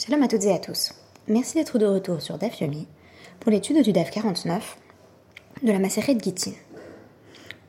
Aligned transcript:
Shalom 0.00 0.22
à 0.22 0.28
toutes 0.28 0.44
et 0.44 0.52
à 0.52 0.60
tous. 0.60 0.92
Merci 1.26 1.54
d'être 1.56 1.76
de 1.76 1.84
retour 1.84 2.22
sur 2.22 2.38
DAF 2.38 2.60
Yomi 2.60 2.86
pour 3.40 3.50
l'étude 3.50 3.82
du 3.82 3.92
DAF 3.92 4.12
49 4.12 4.78
de 5.64 5.72
la 5.72 5.80
Maseret 5.80 6.16
Gittin. 6.22 6.52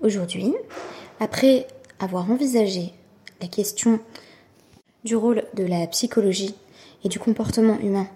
Aujourd'hui, 0.03 0.53
après 1.19 1.65
avoir 1.99 2.29
envisagé 2.29 2.93
la 3.41 3.47
question 3.47 3.99
du 5.03 5.15
rôle 5.15 5.43
de 5.55 5.63
la 5.63 5.87
psychologie 5.87 6.53
et 7.03 7.09
du 7.09 7.17
comportement 7.17 7.79
humain 7.79 8.07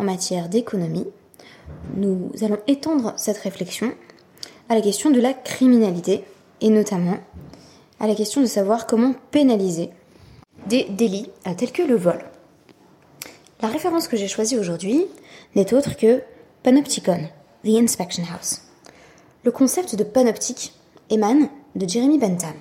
en 0.00 0.02
matière 0.02 0.48
d'économie, 0.48 1.06
nous 1.94 2.32
allons 2.42 2.58
étendre 2.66 3.14
cette 3.16 3.38
réflexion 3.38 3.94
à 4.70 4.74
la 4.74 4.80
question 4.80 5.12
de 5.12 5.20
la 5.20 5.34
criminalité 5.34 6.24
et 6.62 6.68
notamment 6.68 7.18
à 8.00 8.08
la 8.08 8.16
question 8.16 8.40
de 8.40 8.46
savoir 8.46 8.88
comment 8.88 9.14
pénaliser 9.30 9.90
des 10.66 10.82
délits 10.90 11.30
tels 11.56 11.70
que 11.70 11.82
le 11.82 11.94
vol. 11.94 12.24
La 13.62 13.68
référence 13.68 14.08
que 14.08 14.16
j'ai 14.16 14.26
choisie 14.26 14.58
aujourd'hui 14.58 15.06
n'est 15.54 15.72
autre 15.72 15.96
que 15.96 16.20
Panopticon, 16.64 17.28
The 17.64 17.76
Inspection 17.76 18.24
House. 18.34 18.62
Le 19.44 19.52
concept 19.52 19.94
de 19.94 20.02
panoptique 20.02 20.74
émane 21.10 21.48
de 21.76 21.88
Jeremy 21.88 22.18
Bentham. 22.18 22.54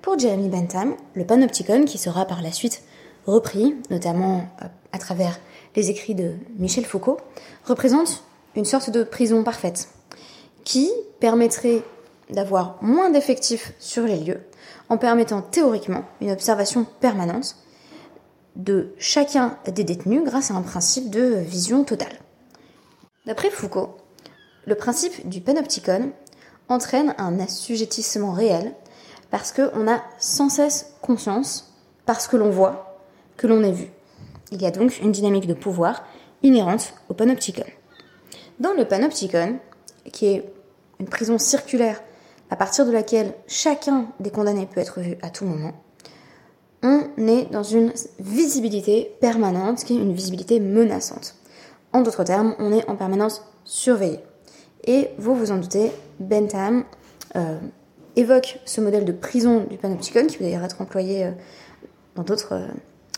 Pour 0.00 0.16
Jeremy 0.16 0.50
Bentham, 0.50 0.94
le 1.14 1.26
panopticon, 1.26 1.84
qui 1.84 1.98
sera 1.98 2.26
par 2.26 2.42
la 2.42 2.52
suite 2.52 2.84
repris, 3.26 3.74
notamment 3.90 4.48
euh, 4.62 4.66
à 4.92 4.98
travers 4.98 5.40
les 5.74 5.90
écrits 5.90 6.14
de 6.14 6.34
Michel 6.58 6.84
Foucault, 6.84 7.18
représente 7.64 8.22
une 8.54 8.64
sorte 8.64 8.90
de 8.90 9.02
prison 9.02 9.42
parfaite, 9.42 9.88
qui 10.62 10.92
permettrait 11.18 11.82
d'avoir 12.30 12.78
moins 12.82 13.10
d'effectifs 13.10 13.72
sur 13.80 14.04
les 14.04 14.20
lieux, 14.20 14.46
en 14.90 14.96
permettant 14.96 15.42
théoriquement 15.42 16.04
une 16.20 16.30
observation 16.30 16.86
permanente 17.00 17.56
de 18.58 18.92
chacun 18.98 19.56
des 19.72 19.84
détenus 19.84 20.24
grâce 20.24 20.50
à 20.50 20.54
un 20.54 20.62
principe 20.62 21.10
de 21.10 21.36
vision 21.36 21.84
totale. 21.84 22.18
D'après 23.24 23.50
Foucault, 23.50 23.96
le 24.66 24.74
principe 24.74 25.28
du 25.28 25.40
panopticon 25.40 26.12
entraîne 26.68 27.14
un 27.18 27.38
assujettissement 27.40 28.32
réel 28.32 28.74
parce 29.30 29.52
qu'on 29.52 29.88
a 29.88 30.02
sans 30.18 30.48
cesse 30.48 30.94
conscience, 31.02 31.74
parce 32.04 32.26
que 32.26 32.36
l'on 32.36 32.50
voit, 32.50 33.00
que 33.36 33.46
l'on 33.46 33.62
est 33.62 33.72
vu. 33.72 33.90
Il 34.50 34.60
y 34.60 34.66
a 34.66 34.70
donc 34.70 34.98
une 35.00 35.12
dynamique 35.12 35.46
de 35.46 35.54
pouvoir 35.54 36.04
inhérente 36.42 36.94
au 37.08 37.14
panopticon. 37.14 37.64
Dans 38.60 38.72
le 38.72 38.86
panopticon, 38.86 39.58
qui 40.12 40.26
est 40.26 40.52
une 40.98 41.06
prison 41.06 41.38
circulaire 41.38 42.02
à 42.50 42.56
partir 42.56 42.86
de 42.86 42.90
laquelle 42.90 43.34
chacun 43.46 44.06
des 44.20 44.30
condamnés 44.30 44.66
peut 44.66 44.80
être 44.80 45.00
vu 45.00 45.16
à 45.22 45.30
tout 45.30 45.44
moment, 45.44 45.74
on 46.82 47.02
est 47.26 47.50
dans 47.50 47.62
une 47.62 47.92
visibilité 48.20 49.16
permanente, 49.20 49.84
qui 49.84 49.94
est 49.94 50.00
une 50.00 50.12
visibilité 50.12 50.60
menaçante. 50.60 51.34
En 51.92 52.02
d'autres 52.02 52.24
termes, 52.24 52.54
on 52.58 52.72
est 52.72 52.88
en 52.88 52.96
permanence 52.96 53.42
surveillé. 53.64 54.20
Et 54.84 55.08
vous 55.18 55.34
vous 55.34 55.50
en 55.50 55.58
doutez, 55.58 55.90
Bentham 56.20 56.84
euh, 57.36 57.58
évoque 58.16 58.60
ce 58.64 58.80
modèle 58.80 59.04
de 59.04 59.12
prison 59.12 59.64
du 59.68 59.76
panopticon, 59.76 60.26
qui 60.26 60.38
peut 60.38 60.44
d'ailleurs 60.44 60.64
être 60.64 60.80
employé 60.80 61.24
euh, 61.24 61.30
dans 62.14 62.22
d'autres 62.22 62.54
euh, 62.54 62.66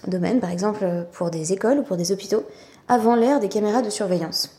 domaines, 0.06 0.40
par 0.40 0.50
exemple 0.50 1.06
pour 1.12 1.30
des 1.30 1.52
écoles 1.52 1.78
ou 1.78 1.82
pour 1.82 1.96
des 1.96 2.12
hôpitaux, 2.12 2.44
avant 2.88 3.14
l'ère 3.14 3.40
des 3.40 3.48
caméras 3.48 3.82
de 3.82 3.90
surveillance, 3.90 4.50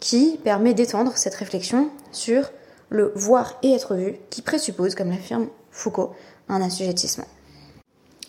qui 0.00 0.38
permet 0.42 0.74
d'étendre 0.74 1.16
cette 1.16 1.34
réflexion 1.34 1.90
sur 2.12 2.50
le 2.88 3.12
voir 3.14 3.58
et 3.62 3.72
être 3.72 3.94
vu, 3.94 4.16
qui 4.30 4.42
présuppose, 4.42 4.94
comme 4.94 5.10
l'affirme 5.10 5.48
Foucault, 5.70 6.12
un 6.48 6.62
assujettissement. 6.62 7.26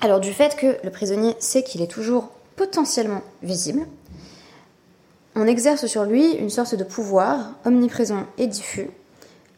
Alors 0.01 0.19
du 0.19 0.31
fait 0.31 0.55
que 0.55 0.77
le 0.83 0.91
prisonnier 0.91 1.35
sait 1.39 1.63
qu'il 1.63 1.81
est 1.81 1.91
toujours 1.91 2.29
potentiellement 2.55 3.21
visible, 3.43 3.85
on 5.35 5.45
exerce 5.45 5.85
sur 5.87 6.05
lui 6.05 6.33
une 6.33 6.49
sorte 6.49 6.75
de 6.75 6.83
pouvoir 6.83 7.53
omniprésent 7.65 8.25
et 8.37 8.47
diffus, 8.47 8.89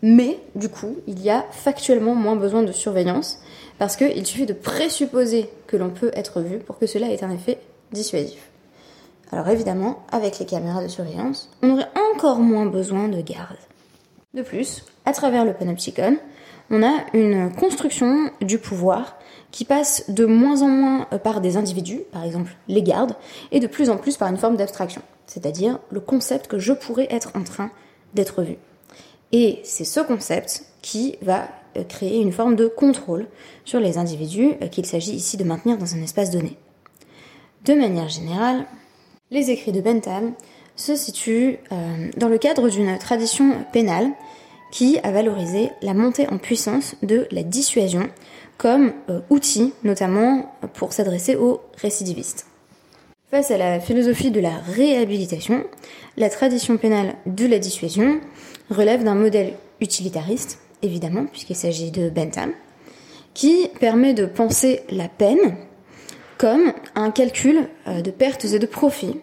mais 0.01 0.39
du 0.55 0.69
coup, 0.69 0.97
il 1.07 1.21
y 1.21 1.29
a 1.29 1.45
factuellement 1.51 2.15
moins 2.15 2.35
besoin 2.35 2.63
de 2.63 2.71
surveillance, 2.71 3.39
parce 3.77 3.95
qu'il 3.95 4.25
suffit 4.25 4.45
de 4.45 4.53
présupposer 4.53 5.49
que 5.67 5.77
l'on 5.77 5.89
peut 5.89 6.11
être 6.13 6.41
vu 6.41 6.57
pour 6.57 6.77
que 6.77 6.87
cela 6.87 7.09
ait 7.11 7.23
un 7.23 7.31
effet 7.31 7.59
dissuasif. 7.91 8.49
Alors 9.31 9.47
évidemment, 9.47 10.03
avec 10.11 10.39
les 10.39 10.45
caméras 10.45 10.83
de 10.83 10.87
surveillance, 10.87 11.49
on 11.61 11.71
aurait 11.71 11.89
encore 12.15 12.39
moins 12.39 12.65
besoin 12.65 13.07
de 13.07 13.21
garde. 13.21 13.57
De 14.33 14.43
plus, 14.43 14.85
à 15.05 15.11
travers 15.11 15.43
le 15.43 15.53
panopticon, 15.53 16.17
on 16.69 16.83
a 16.83 17.05
une 17.13 17.51
construction 17.53 18.31
du 18.39 18.59
pouvoir 18.59 19.17
qui 19.51 19.65
passe 19.65 20.09
de 20.09 20.25
moins 20.25 20.61
en 20.61 20.69
moins 20.69 21.05
par 21.21 21.41
des 21.41 21.57
individus, 21.57 21.99
par 22.13 22.23
exemple 22.23 22.55
les 22.69 22.81
gardes, 22.81 23.17
et 23.51 23.59
de 23.59 23.67
plus 23.67 23.89
en 23.89 23.97
plus 23.97 24.15
par 24.15 24.29
une 24.29 24.37
forme 24.37 24.55
d'abstraction, 24.55 25.01
c'est-à-dire 25.27 25.79
le 25.89 25.99
concept 25.99 26.47
que 26.47 26.59
je 26.59 26.71
pourrais 26.71 27.07
être 27.09 27.31
en 27.35 27.43
train 27.43 27.71
d'être 28.13 28.41
vu. 28.41 28.55
Et 29.33 29.59
c'est 29.65 29.83
ce 29.83 29.99
concept 29.99 30.63
qui 30.81 31.17
va 31.21 31.49
euh, 31.75 31.83
créer 31.83 32.21
une 32.21 32.31
forme 32.31 32.55
de 32.55 32.67
contrôle 32.67 33.27
sur 33.65 33.81
les 33.81 33.97
individus 33.97 34.53
euh, 34.61 34.67
qu'il 34.67 34.85
s'agit 34.85 35.13
ici 35.13 35.35
de 35.35 35.43
maintenir 35.43 35.77
dans 35.77 35.95
un 35.95 36.01
espace 36.01 36.31
donné. 36.31 36.57
De 37.65 37.73
manière 37.73 38.09
générale, 38.09 38.65
les 39.29 39.51
écrits 39.51 39.71
de 39.73 39.81
Bentham 39.81 40.33
se 40.75 40.95
situent 40.95 41.57
euh, 41.71 42.09
dans 42.17 42.29
le 42.29 42.37
cadre 42.37 42.69
d'une 42.69 42.97
tradition 42.97 43.65
pénale 43.71 44.09
qui 44.71 44.97
a 45.03 45.11
valorisé 45.11 45.69
la 45.81 45.93
montée 45.93 46.27
en 46.29 46.37
puissance 46.37 46.95
de 47.03 47.27
la 47.31 47.43
dissuasion 47.43 48.09
comme 48.57 48.93
euh, 49.09 49.19
outil, 49.29 49.73
notamment 49.83 50.55
pour 50.73 50.93
s'adresser 50.93 51.35
aux 51.35 51.61
récidivistes. 51.77 52.45
Face 53.31 53.49
à 53.49 53.57
la 53.57 53.79
philosophie 53.79 54.31
de 54.31 54.39
la 54.39 54.57
réhabilitation, 54.57 55.63
la 56.17 56.29
tradition 56.29 56.77
pénale 56.77 57.15
de 57.25 57.45
la 57.47 57.59
dissuasion 57.59 58.19
relève 58.69 59.03
d'un 59.03 59.15
modèle 59.15 59.53
utilitariste, 59.79 60.59
évidemment, 60.81 61.25
puisqu'il 61.25 61.55
s'agit 61.55 61.91
de 61.91 62.09
Bentham, 62.09 62.51
qui 63.33 63.69
permet 63.79 64.13
de 64.13 64.25
penser 64.25 64.81
la 64.89 65.07
peine 65.07 65.55
comme 66.37 66.73
un 66.95 67.11
calcul 67.11 67.67
euh, 67.87 68.01
de 68.01 68.11
pertes 68.11 68.45
et 68.45 68.59
de 68.59 68.65
profits 68.65 69.19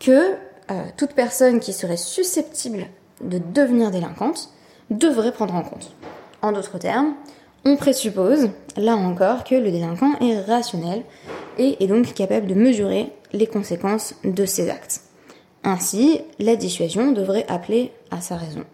que 0.00 0.34
euh, 0.70 0.84
toute 0.96 1.12
personne 1.12 1.60
qui 1.60 1.72
serait 1.72 1.96
susceptible 1.96 2.86
de 3.20 3.38
devenir 3.38 3.90
délinquante 3.90 4.50
devrait 4.90 5.32
prendre 5.32 5.54
en 5.54 5.62
compte. 5.62 5.94
En 6.42 6.52
d'autres 6.52 6.78
termes, 6.78 7.14
on 7.64 7.76
présuppose, 7.76 8.50
là 8.76 8.96
encore, 8.96 9.44
que 9.44 9.54
le 9.54 9.70
délinquant 9.70 10.18
est 10.20 10.40
rationnel 10.40 11.02
et 11.58 11.82
est 11.82 11.86
donc 11.86 12.12
capable 12.14 12.46
de 12.46 12.54
mesurer 12.54 13.12
les 13.32 13.46
conséquences 13.46 14.14
de 14.24 14.44
ses 14.44 14.68
actes. 14.68 15.00
Ainsi, 15.64 16.20
la 16.38 16.56
dissuasion 16.56 17.12
devrait 17.12 17.46
appeler 17.48 17.92
à 18.10 18.20
sa 18.20 18.36
raison 18.36 18.64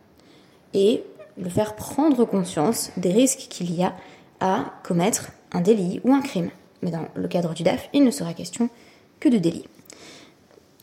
et 0.74 1.04
le 1.38 1.48
faire 1.48 1.76
prendre 1.76 2.24
conscience 2.24 2.90
des 2.96 3.12
risques 3.12 3.46
qu'il 3.48 3.72
y 3.74 3.82
a 3.82 3.94
à 4.40 4.72
commettre 4.82 5.30
un 5.52 5.60
délit 5.60 6.00
ou 6.04 6.12
un 6.12 6.20
crime. 6.20 6.50
Mais 6.82 6.90
dans 6.90 7.06
le 7.14 7.28
cadre 7.28 7.54
du 7.54 7.62
DAF, 7.62 7.88
il 7.92 8.04
ne 8.04 8.10
sera 8.10 8.32
question 8.34 8.68
que 9.20 9.28
de 9.28 9.38
délit. 9.38 9.66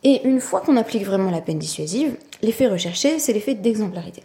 Et 0.03 0.25
une 0.28 0.40
fois 0.40 0.62
qu'on 0.62 0.78
applique 0.78 1.06
vraiment 1.06 1.31
la 1.31 1.41
peine 1.41 1.59
dissuasive, 1.59 2.18
l'effet 2.41 2.68
recherché, 2.68 3.19
c'est 3.19 3.34
l'effet 3.34 3.56
d'exemplarité. 3.56 4.24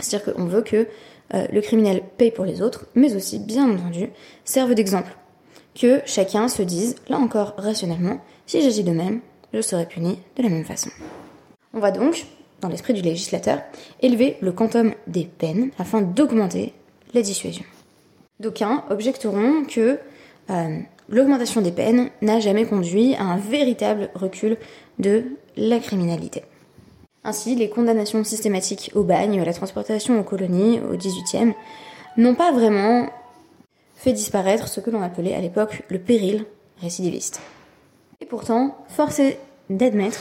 C'est-à-dire 0.00 0.34
qu'on 0.34 0.46
veut 0.46 0.62
que 0.62 0.86
euh, 1.34 1.46
le 1.52 1.60
criminel 1.60 2.02
paye 2.16 2.30
pour 2.30 2.44
les 2.44 2.62
autres, 2.62 2.86
mais 2.94 3.14
aussi, 3.14 3.38
bien 3.38 3.70
entendu, 3.70 4.10
serve 4.44 4.74
d'exemple. 4.74 5.16
Que 5.74 6.00
chacun 6.06 6.48
se 6.48 6.62
dise, 6.62 6.96
là 7.08 7.18
encore 7.18 7.54
rationnellement, 7.56 8.20
si 8.46 8.62
j'agis 8.62 8.82
de 8.82 8.92
même, 8.92 9.20
je 9.52 9.60
serai 9.60 9.86
puni 9.86 10.18
de 10.36 10.42
la 10.42 10.48
même 10.48 10.64
façon. 10.64 10.90
On 11.74 11.80
va 11.80 11.90
donc, 11.90 12.26
dans 12.60 12.68
l'esprit 12.68 12.94
du 12.94 13.02
législateur, 13.02 13.60
élever 14.00 14.36
le 14.40 14.52
quantum 14.52 14.94
des 15.06 15.24
peines 15.24 15.70
afin 15.78 16.00
d'augmenter 16.00 16.72
la 17.14 17.22
dissuasion. 17.22 17.64
D'aucuns 18.40 18.84
objecteront 18.90 19.64
que 19.64 19.98
euh, 20.50 20.78
l'augmentation 21.08 21.60
des 21.60 21.72
peines 21.72 22.10
n'a 22.22 22.40
jamais 22.40 22.64
conduit 22.64 23.14
à 23.14 23.24
un 23.24 23.36
véritable 23.36 24.10
recul 24.14 24.56
de 24.98 25.24
la 25.56 25.78
criminalité. 25.78 26.42
Ainsi, 27.24 27.54
les 27.54 27.68
condamnations 27.68 28.24
systématiques 28.24 28.90
au 28.94 29.02
bagne, 29.02 29.40
à 29.40 29.44
la 29.44 29.52
transportation 29.52 30.18
aux 30.18 30.24
colonies 30.24 30.80
au 30.80 30.96
XVIIIe, 30.96 31.54
n'ont 32.16 32.34
pas 32.34 32.52
vraiment 32.52 33.08
fait 33.96 34.12
disparaître 34.12 34.68
ce 34.68 34.80
que 34.80 34.90
l'on 34.90 35.02
appelait 35.02 35.34
à 35.34 35.40
l'époque 35.40 35.82
le 35.88 35.98
péril 35.98 36.44
récidiviste. 36.80 37.40
Et 38.20 38.26
pourtant, 38.26 38.76
force 38.88 39.18
est 39.18 39.38
d'admettre 39.68 40.20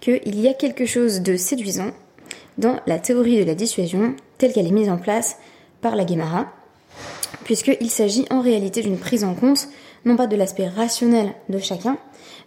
qu'il 0.00 0.40
y 0.40 0.48
a 0.48 0.54
quelque 0.54 0.86
chose 0.86 1.20
de 1.20 1.36
séduisant 1.36 1.90
dans 2.58 2.80
la 2.86 2.98
théorie 2.98 3.38
de 3.38 3.44
la 3.44 3.54
dissuasion 3.54 4.14
telle 4.38 4.52
qu'elle 4.52 4.66
est 4.66 4.72
mise 4.72 4.90
en 4.90 4.98
place 4.98 5.36
par 5.80 5.96
la 5.96 6.04
Guémara, 6.04 6.46
puisqu'il 7.44 7.90
s'agit 7.90 8.26
en 8.30 8.40
réalité 8.40 8.82
d'une 8.82 8.98
prise 8.98 9.24
en 9.24 9.34
compte 9.34 9.68
non 10.04 10.16
pas 10.16 10.26
de 10.26 10.36
l'aspect 10.36 10.68
rationnel 10.68 11.32
de 11.48 11.58
chacun, 11.58 11.98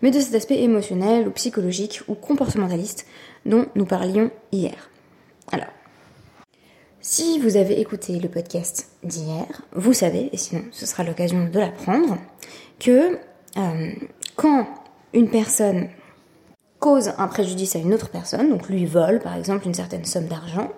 mais 0.01 0.11
de 0.11 0.19
cet 0.19 0.35
aspect 0.35 0.61
émotionnel 0.61 1.27
ou 1.27 1.31
psychologique 1.31 2.01
ou 2.07 2.15
comportementaliste 2.15 3.05
dont 3.45 3.65
nous 3.75 3.85
parlions 3.85 4.31
hier. 4.51 4.89
Alors, 5.51 5.69
si 7.01 7.39
vous 7.39 7.55
avez 7.55 7.79
écouté 7.79 8.19
le 8.19 8.29
podcast 8.29 8.87
d'hier, 9.03 9.61
vous 9.73 9.93
savez, 9.93 10.29
et 10.33 10.37
sinon 10.37 10.63
ce 10.71 10.85
sera 10.85 11.03
l'occasion 11.03 11.47
de 11.47 11.59
l'apprendre, 11.59 12.17
que 12.79 13.19
euh, 13.57 13.91
quand 14.35 14.67
une 15.13 15.29
personne 15.29 15.89
cause 16.79 17.11
un 17.17 17.27
préjudice 17.27 17.75
à 17.75 17.79
une 17.79 17.93
autre 17.93 18.09
personne, 18.09 18.49
donc 18.49 18.69
lui 18.69 18.85
vole 18.85 19.19
par 19.19 19.35
exemple 19.35 19.67
une 19.67 19.73
certaine 19.73 20.05
somme 20.05 20.25
d'argent, 20.25 20.71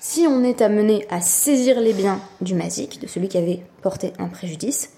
si 0.00 0.26
on 0.28 0.44
est 0.44 0.60
amené 0.60 1.06
à 1.08 1.20
saisir 1.20 1.80
les 1.80 1.94
biens 1.94 2.20
du 2.40 2.54
mazik, 2.54 3.00
de 3.00 3.06
celui 3.06 3.28
qui 3.28 3.38
avait 3.38 3.62
porté 3.82 4.12
un 4.18 4.28
préjudice, 4.28 4.90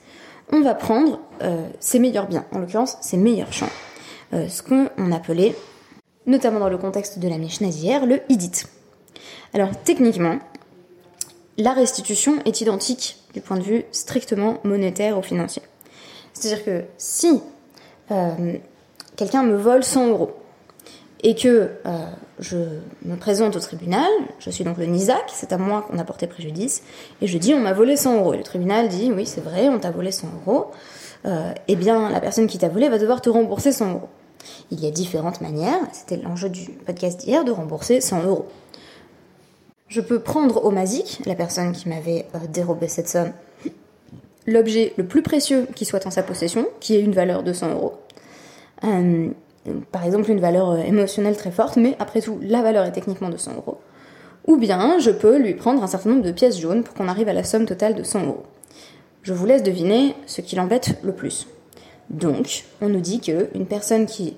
on 0.53 0.61
va 0.61 0.75
prendre 0.75 1.21
euh, 1.43 1.69
ses 1.81 1.99
meilleurs 1.99 2.27
biens, 2.27 2.45
en 2.53 2.59
l'occurrence 2.59 2.97
ses 3.01 3.17
meilleurs 3.17 3.53
champs, 3.53 3.71
euh, 4.33 4.49
ce 4.49 4.63
qu'on 4.63 5.13
appelait, 5.13 5.55
notamment 6.27 6.61
dans 6.61 6.69
le 6.69 6.79
contexte 6.79 7.19
de 7.19 7.29
la 7.29 7.39
Mishnah 7.39 7.69
d'hier, 7.69 8.07
le 8.07 8.21
idit. 8.29 8.65
Alors 9.55 9.71
techniquement, 9.85 10.39
la 11.59 11.73
restitution 11.73 12.39
est 12.45 12.61
identique 12.61 13.17
du 13.35 13.41
point 13.41 13.57
de 13.57 13.63
vue 13.63 13.85
strictement 13.93 14.59
monétaire 14.65 15.19
ou 15.19 15.23
financier. 15.23 15.63
C'est-à-dire 16.33 16.65
que 16.65 16.85
si 16.99 17.41
euh, 18.11 18.57
quelqu'un 19.17 19.43
me 19.43 19.57
vole 19.57 19.83
100 19.83 20.09
euros 20.09 20.37
et 21.23 21.35
que 21.35 21.71
euh, 21.87 22.07
je 22.39 22.57
me 23.05 23.17
présente 23.17 23.57
au 23.57 23.61
tribunal, 23.61 24.09
je 24.39 24.51
suis 24.51 24.65
donc 24.65 24.79
le 24.79 24.87
NISAC, 24.87 25.25
c'est 25.33 25.53
à 25.53 25.59
moi 25.59 25.83
qu'on 25.83 25.99
a 25.99 26.05
porté 26.05 26.27
préjudice, 26.27 26.83
et 27.21 27.27
je 27.27 27.39
dis 27.39 27.55
on 27.55 27.61
m'a 27.61 27.73
volé 27.73 27.97
100 27.97 28.17
euros. 28.17 28.33
Le 28.33 28.43
tribunal 28.43 28.89
dit 28.89 29.11
oui 29.15 29.27
c'est 29.27 29.41
vrai, 29.41 29.69
on 29.69 29.79
t'a 29.79 29.91
volé 29.91 30.13
100 30.13 30.29
euros, 30.47 30.67
euh, 31.25 31.53
eh 31.69 31.77
bien 31.77 32.11
la 32.11 32.21
personne 32.21 32.47
qui 32.47 32.59
t'a 32.59 32.69
volé 32.69 32.89
va 32.89 32.99
devoir 32.99 33.21
te 33.21 33.31
rembourser 33.31 33.73
100 33.73 33.93
euros. 33.93 34.09
Il 34.71 34.81
y 34.81 34.87
a 34.87 34.91
différentes 34.91 35.41
manières, 35.41 35.81
c'était 35.93 36.17
l'enjeu 36.17 36.49
du 36.49 36.71
podcast 36.71 37.21
d'hier, 37.21 37.45
de 37.45 37.51
rembourser 37.51 38.01
100 38.01 38.25
euros. 38.25 38.47
Je 39.89 40.01
peux 40.01 40.21
prendre 40.21 40.65
au 40.65 40.71
Mazik, 40.71 41.21
la 41.27 41.35
personne 41.35 41.73
qui 41.73 41.89
m'avait 41.89 42.27
euh, 42.35 42.39
dérobé 42.49 42.89
cette 42.89 43.09
somme, 43.09 43.33
l'objet 44.47 44.93
le 44.97 45.07
plus 45.07 45.23
précieux 45.23 45.67
qui 45.75 45.85
soit 45.85 46.07
en 46.07 46.11
sa 46.11 46.23
possession, 46.23 46.67
qui 46.81 46.95
ait 46.95 47.01
une 47.01 47.13
valeur 47.13 47.43
de 47.43 47.53
100 47.53 47.71
euros. 47.73 47.95
Par 49.93 50.05
exemple, 50.05 50.31
une 50.31 50.41
valeur 50.41 50.71
euh, 50.71 50.79
émotionnelle 50.79 51.37
très 51.37 51.51
forte, 51.51 51.77
mais 51.77 51.97
après 51.99 52.21
tout, 52.21 52.39
la 52.43 52.63
valeur 52.63 52.85
est 52.85 52.93
techniquement 52.93 53.29
de 53.29 53.37
100 53.37 53.55
euros. 53.57 53.79
Ou 54.47 54.57
bien, 54.57 54.99
je 54.99 55.11
peux 55.11 55.39
lui 55.39 55.55
prendre 55.55 55.83
un 55.83 55.87
certain 55.87 56.11
nombre 56.11 56.23
de 56.23 56.31
pièces 56.31 56.61
jaunes 56.61 56.85
pour 56.85 56.95
qu'on 56.95 57.09
arrive 57.09 57.29
à 57.29 57.33
la 57.33 57.45
somme 57.45 57.67
totale 57.67 57.95
de 57.95 58.03
100 58.03 58.25
euros. 58.25 58.45
Je 59.23 59.33
vous 59.33 59.47
laisse 59.47 59.63
deviner 59.63 60.15
ce 60.27 60.41
qui 60.41 60.55
l'embête 60.55 60.99
le 61.03 61.13
plus. 61.13 61.49
Donc, 62.11 62.65
on 62.81 62.89
nous 62.89 63.01
dit 63.01 63.21
qu'une 63.21 63.67
personne 63.67 64.07
qui 64.07 64.37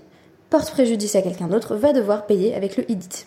porte 0.48 0.70
préjudice 0.70 1.14
à 1.14 1.20
quelqu'un 1.20 1.48
d'autre 1.48 1.76
va 1.76 1.92
devoir 1.92 2.24
payer 2.26 2.54
avec 2.54 2.78
le 2.78 2.90
IDIT. 2.90 3.26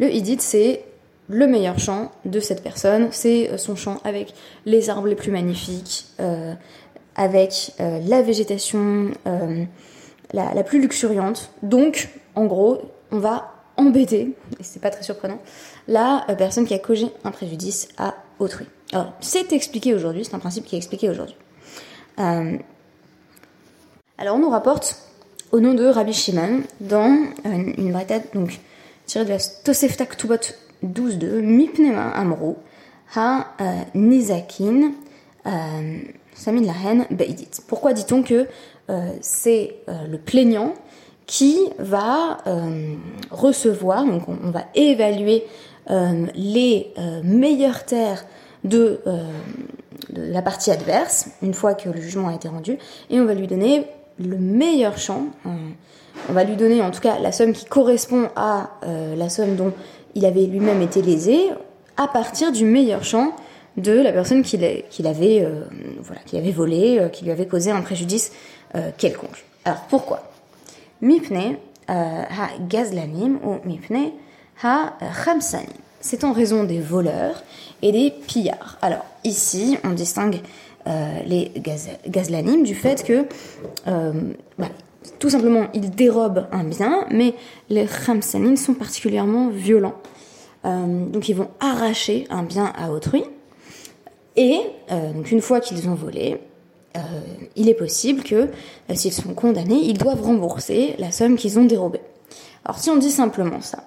Le 0.00 0.10
IDIT, 0.10 0.40
c'est 0.40 0.82
le 1.28 1.46
meilleur 1.46 1.78
champ 1.78 2.10
de 2.24 2.40
cette 2.40 2.62
personne, 2.62 3.08
c'est 3.12 3.50
euh, 3.50 3.58
son 3.58 3.76
champ 3.76 3.98
avec 4.02 4.34
les 4.64 4.90
arbres 4.90 5.06
les 5.06 5.14
plus 5.14 5.30
magnifiques, 5.30 6.06
euh, 6.20 6.54
avec 7.14 7.72
la 7.78 8.20
végétation 8.20 9.10
la, 10.32 10.62
plus 10.64 10.80
luxuriante. 10.80 11.50
Donc, 11.62 12.08
en 12.34 12.46
gros, 12.46 12.80
on 13.10 13.18
va 13.18 13.52
embêter, 13.76 14.34
et 14.58 14.62
c'est 14.62 14.80
pas 14.80 14.90
très 14.90 15.02
surprenant, 15.02 15.38
la 15.86 16.24
personne 16.38 16.66
qui 16.66 16.74
a 16.74 16.78
causé 16.78 17.08
un 17.24 17.30
préjudice 17.30 17.88
à 17.98 18.14
autrui. 18.38 18.66
Alors, 18.92 19.12
c'est 19.20 19.52
expliqué 19.52 19.94
aujourd'hui, 19.94 20.24
c'est 20.24 20.34
un 20.34 20.38
principe 20.38 20.64
qui 20.64 20.76
est 20.76 20.78
expliqué 20.78 21.10
aujourd'hui. 21.10 21.36
alors, 22.16 22.66
on 24.18 24.38
nous 24.38 24.50
rapporte 24.50 24.96
au 25.52 25.60
nom 25.60 25.74
de 25.74 25.86
Rabbi 25.86 26.12
Shimon 26.12 26.62
dans 26.80 27.28
une, 27.44 27.74
une 27.78 27.92
donc 28.34 28.60
tirée 29.06 29.24
de 29.24 29.30
la 29.30 29.38
Tosefta 29.38 30.06
Ktubot 30.06 30.36
12.2 30.84 31.40
Mipnema 31.40 32.10
Amru 32.10 32.54
Ha 33.14 33.54
euh, 33.60 33.82
Nizakin 36.36 36.60
euh, 36.60 36.62
Samin 36.62 36.62
Lahen 36.62 37.06
Beidit. 37.10 37.50
Pourquoi 37.66 37.92
dit-on 37.92 38.22
que 38.22 38.46
euh, 38.88 39.10
c'est 39.20 39.76
le 39.88 40.18
plaignant 40.18 40.74
qui 41.26 41.58
va 41.80 42.38
recevoir, 43.32 44.04
donc 44.04 44.28
on, 44.28 44.50
va 44.50 44.62
évaluer 44.76 45.44
les 45.88 46.94
meilleures 47.24 47.84
terres 47.84 48.24
de, 48.62 49.00
de, 50.10 50.22
la 50.30 50.40
partie 50.40 50.70
adverse, 50.70 51.30
une 51.42 51.52
fois 51.52 51.74
que 51.74 51.88
le 51.88 52.00
jugement 52.00 52.28
a 52.28 52.34
été 52.34 52.46
rendu, 52.46 52.78
et 53.10 53.20
on 53.20 53.24
va 53.24 53.34
lui 53.34 53.48
donner 53.48 53.86
le 54.20 54.38
meilleur 54.38 54.98
champ. 54.98 55.24
on 55.44 56.32
va 56.32 56.44
lui 56.44 56.54
donner 56.54 56.80
en 56.80 56.92
tout 56.92 57.00
cas 57.00 57.18
la 57.18 57.32
somme 57.32 57.52
qui 57.52 57.64
correspond 57.64 58.28
à 58.36 58.70
la 58.82 59.28
somme 59.28 59.56
dont 59.56 59.72
il 60.14 60.24
avait 60.26 60.46
lui-même 60.46 60.80
été 60.80 61.02
lésé 61.02 61.40
à 61.96 62.06
partir 62.06 62.52
du 62.52 62.64
meilleur 62.64 63.02
champ 63.02 63.32
de 63.76 63.92
la 63.92 64.12
personne 64.12 64.42
qu'il 64.42 64.64
avait, 64.64 65.42
euh, 65.42 65.64
voilà, 66.00 66.20
avait 66.32 66.50
volé, 66.50 66.98
euh, 66.98 67.08
qui 67.08 67.24
lui 67.24 67.30
avait 67.30 67.46
causé 67.46 67.70
un 67.70 67.82
préjudice 67.82 68.32
euh, 68.74 68.90
quelconque. 68.96 69.44
Alors 69.64 69.82
pourquoi? 69.88 70.30
Mipne 71.02 71.56
ha 71.88 72.48
gazlanim 72.68 73.38
ou 73.44 73.58
mipne 73.68 74.12
ha 74.62 74.94
khamsanim. 75.24 75.68
C'est 76.00 76.24
en 76.24 76.32
raison 76.32 76.64
des 76.64 76.80
voleurs 76.80 77.42
et 77.82 77.92
des 77.92 78.10
pillards. 78.10 78.78
Alors 78.80 79.04
ici, 79.24 79.76
on 79.84 79.90
distingue 79.90 80.40
les 81.26 81.52
gazlanim 82.06 82.62
du 82.62 82.74
fait 82.74 83.04
que 83.04 83.26
bah, 83.84 84.68
tout 85.18 85.30
simplement, 85.30 85.66
ils 85.74 85.90
dérobent 85.90 86.46
un 86.52 86.64
bien, 86.64 87.06
mais 87.10 87.34
les 87.68 87.86
khamsanin 87.86 88.56
sont 88.56 88.74
particulièrement 88.74 89.48
violents. 89.48 89.96
Euh, 90.64 91.06
donc 91.06 91.28
ils 91.28 91.36
vont 91.36 91.48
arracher 91.60 92.26
un 92.30 92.42
bien 92.42 92.72
à 92.76 92.90
autrui. 92.90 93.24
Et 94.36 94.60
euh, 94.92 95.12
donc 95.12 95.30
une 95.30 95.40
fois 95.40 95.60
qu'ils 95.60 95.88
ont 95.88 95.94
volé, 95.94 96.38
euh, 96.96 97.00
il 97.56 97.68
est 97.68 97.74
possible 97.74 98.22
que 98.22 98.48
s'ils 98.94 99.12
sont 99.12 99.34
condamnés, 99.34 99.80
ils 99.82 99.98
doivent 99.98 100.22
rembourser 100.22 100.94
la 100.98 101.10
somme 101.10 101.36
qu'ils 101.36 101.58
ont 101.58 101.64
dérobée. 101.64 102.02
Alors 102.64 102.78
si 102.78 102.90
on 102.90 102.96
dit 102.96 103.10
simplement 103.10 103.60
ça, 103.60 103.84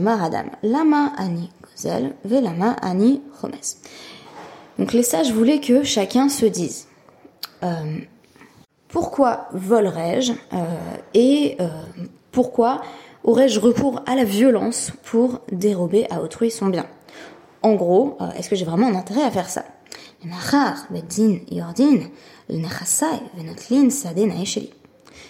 Maradam, 0.00 0.50
Lama 0.62 1.12
Ani 1.16 1.50
Gozel, 1.62 2.14
Velama 2.24 2.72
Ani 2.82 3.22
Chomes. 3.40 3.52
Donc 4.78 4.92
les 4.92 5.02
sages 5.02 5.32
voulaient 5.32 5.60
que 5.60 5.82
chacun 5.82 6.28
se 6.28 6.46
dise 6.46 6.86
pourquoi 8.88 9.48
volerais-je 9.52 10.32
et 11.12 11.58
pourquoi 12.32 12.80
aurais-je 13.22 13.60
recours 13.60 14.02
à 14.06 14.16
la 14.16 14.24
violence 14.24 14.92
pour 15.04 15.40
dérober 15.52 16.06
à 16.10 16.22
autrui 16.22 16.50
son 16.50 16.68
bien? 16.68 16.86
En 17.62 17.74
gros, 17.74 18.16
euh, 18.20 18.30
est-ce 18.38 18.48
que 18.48 18.56
j'ai 18.56 18.64
vraiment 18.64 18.86
un 18.86 18.94
intérêt 18.94 19.22
à 19.22 19.30
faire 19.30 19.48
ça 19.48 19.64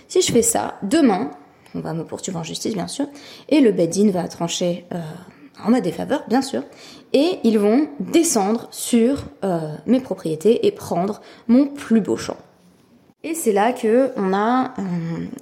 si 0.09 0.23
je 0.23 0.32
fais 0.32 0.43
ça, 0.43 0.79
demain, 0.82 1.31
on 1.75 1.81
va 1.81 1.93
me 1.93 2.05
poursuivre 2.05 2.39
en 2.41 2.43
justice, 2.43 2.75
bien 2.75 2.89
sûr, 2.89 3.06
et 3.49 3.60
le 3.60 3.70
Bedin 3.70 4.10
va 4.10 4.27
trancher 4.27 4.84
euh, 4.93 4.99
en 5.65 5.70
ma 5.70 5.81
défaveur, 5.81 6.25
bien 6.29 6.43
sûr, 6.43 6.65
et 7.13 7.39
ils 7.44 7.58
vont 7.58 7.89
descendre 8.01 8.67
sur 8.72 9.25
euh, 9.44 9.75
mes 9.87 10.01
propriétés 10.01 10.67
et 10.67 10.72
prendre 10.72 11.20
mon 11.46 11.67
plus 11.67 12.01
beau 12.01 12.17
champ. 12.17 12.37
Et 13.22 13.34
c'est 13.34 13.53
là 13.53 13.72
que 13.72 14.10
on 14.17 14.32
a 14.32 14.75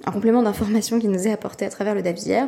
un, 0.05 0.11
complément 0.11 0.43
d'information 0.43 0.99
qui 0.99 1.07
nous 1.07 1.27
est 1.27 1.31
apporté 1.31 1.65
à 1.65 1.69
travers 1.69 1.95
le 1.95 2.01
DAVIER, 2.01 2.45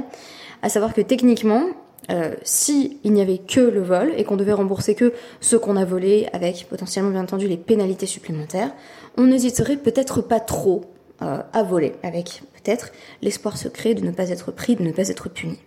à 0.62 0.69
savoir 0.69 0.93
que 0.93 1.01
techniquement, 1.01 1.63
euh, 2.10 2.34
si 2.43 3.00
il 3.03 3.13
n'y 3.13 3.22
avait 3.22 3.38
que 3.38 3.60
le 3.60 3.81
vol 3.81 4.13
et 4.17 4.24
qu'on 4.24 4.36
devait 4.36 4.53
rembourser 4.53 4.96
que 4.96 5.13
ce 5.39 5.55
qu'on 5.55 5.75
a 5.75 5.86
volé 5.86 6.27
avec 6.34 6.67
potentiellement 6.70 7.12
bien 7.12 7.22
entendu 7.22 7.48
les 7.48 7.58
pénalités 7.58 8.08
supplémentaires, 8.08 8.72
on 9.17 9.24
n'hésiterait 9.24 9.77
peut-être 9.77 10.22
pas 10.22 10.39
trop 10.39 10.86
euh, 11.22 11.38
à 11.53 11.63
voler 11.63 11.93
avec 12.01 12.41
peut-être 12.53 12.91
l'espoir 13.22 13.58
secret 13.58 13.93
de 13.93 14.03
ne 14.03 14.12
pas 14.12 14.29
être 14.29 14.51
pris, 14.51 14.75
de 14.75 14.84
ne 14.84 14.91
pas 14.91 15.10
être 15.10 15.29
puni. 15.29 15.60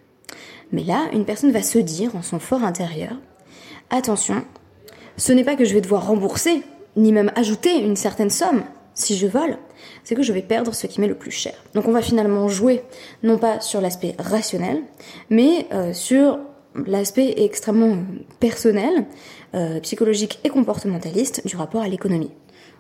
Mais 0.73 0.83
là, 0.83 1.09
une 1.13 1.25
personne 1.25 1.53
va 1.53 1.63
se 1.63 1.79
dire 1.79 2.17
en 2.17 2.23
son 2.23 2.41
fort 2.41 2.65
intérieur, 2.65 3.13
attention, 3.91 4.45
ce 5.17 5.33
n'est 5.33 5.45
pas 5.45 5.55
que 5.55 5.65
je 5.65 5.75
vais 5.75 5.81
devoir 5.81 6.07
rembourser, 6.07 6.63
ni 6.97 7.13
même 7.13 7.31
ajouter 7.37 7.79
une 7.79 7.97
certaine 7.97 8.31
somme 8.31 8.65
si 8.95 9.17
je 9.17 9.27
vole, 9.27 9.59
c'est 10.05 10.15
que 10.15 10.23
je 10.23 10.33
vais 10.33 10.43
perdre 10.43 10.75
ce 10.75 10.87
qui 10.87 11.01
m'est 11.01 11.09
le 11.09 11.15
plus 11.15 11.31
cher. 11.31 11.55
Donc 11.75 11.89
on 11.89 11.93
va 11.93 12.03
finalement 12.03 12.49
jouer 12.49 12.83
non 13.23 13.39
pas 13.39 13.61
sur 13.61 13.81
l'aspect 13.81 14.15
rationnel, 14.19 14.83
mais 15.31 15.67
euh, 15.73 15.93
sur 15.93 16.39
l'aspect 16.87 17.35
extrêmement 17.39 17.99
personnel, 18.41 19.07
euh, 19.55 19.81
psychologique 19.81 20.41
et 20.45 20.49
comportementaliste 20.49 21.47
du 21.47 21.57
rapport 21.57 21.83
à 21.83 21.89
l'économie. 21.89 22.31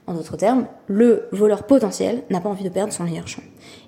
En 0.06 0.14
d'autres 0.14 0.37
termes, 0.37 0.66
le 0.87 1.28
voleur 1.33 1.64
potentiel 1.64 2.25
n'a 2.28 2.40
pas 2.40 2.49
envie 2.49 2.64
de 2.64 2.68
perdre 2.68 2.92
son 2.92 3.04
meilleur 3.04 3.26
champ. 3.26 3.42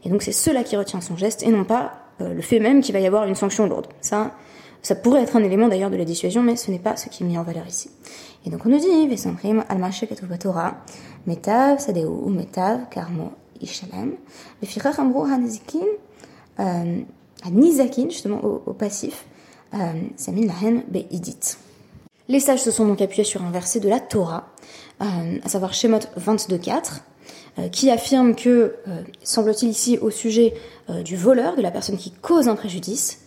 Et 0.04 0.08
donc 0.08 0.22
c'est 0.22 0.32
cela 0.32 0.62
qui 0.62 0.76
retient 0.76 1.00
son 1.00 1.16
geste 1.16 1.42
et 1.42 1.50
non 1.50 1.64
pas 1.64 1.92
euh, 2.20 2.32
le 2.32 2.42
fait 2.42 2.58
même 2.60 2.80
qu'il 2.80 2.94
va 2.94 3.00
y 3.00 3.06
avoir 3.06 3.24
une 3.24 3.34
sanction 3.34 3.66
lourde. 3.66 3.88
Ça, 4.00 4.32
ça 4.82 4.94
pourrait 4.94 5.22
être 5.22 5.36
un 5.36 5.44
élément 5.44 5.68
d'ailleurs 5.68 5.90
de 5.90 5.96
la 5.96 6.04
dissuasion, 6.04 6.42
mais 6.42 6.56
ce 6.56 6.70
n'est 6.70 6.78
pas 6.78 6.96
ce 6.96 7.08
qui 7.08 7.22
est 7.22 7.26
mis 7.26 7.36
en 7.36 7.42
valeur 7.42 7.66
ici. 7.66 7.90
Et 8.46 8.50
donc 8.50 8.64
on 8.64 8.68
nous 8.68 8.78
dit, 8.78 8.86
euh, 16.60 17.00
justement 18.08 18.40
au, 18.44 18.72
passif, 18.72 19.26
euh. 19.74 19.92
Les 22.28 22.40
sages 22.40 22.62
se 22.62 22.70
sont 22.70 22.86
donc 22.86 23.00
appuyés 23.00 23.24
sur 23.24 23.42
un 23.42 23.50
verset 23.50 23.80
de 23.80 23.88
la 23.88 23.98
Torah, 24.00 24.48
euh, 25.02 25.38
à 25.42 25.48
savoir 25.48 25.74
Shemot 25.74 25.98
22.4, 26.18 27.02
qui 27.72 27.90
affirme 27.90 28.34
que, 28.34 28.76
semble-t-il 29.22 29.70
ici 29.70 29.98
au 29.98 30.10
sujet 30.10 30.52
du 31.04 31.16
voleur, 31.16 31.56
de 31.56 31.62
la 31.62 31.70
personne 31.70 31.96
qui 31.96 32.10
cause 32.10 32.48
un 32.48 32.54
préjudice, 32.54 33.25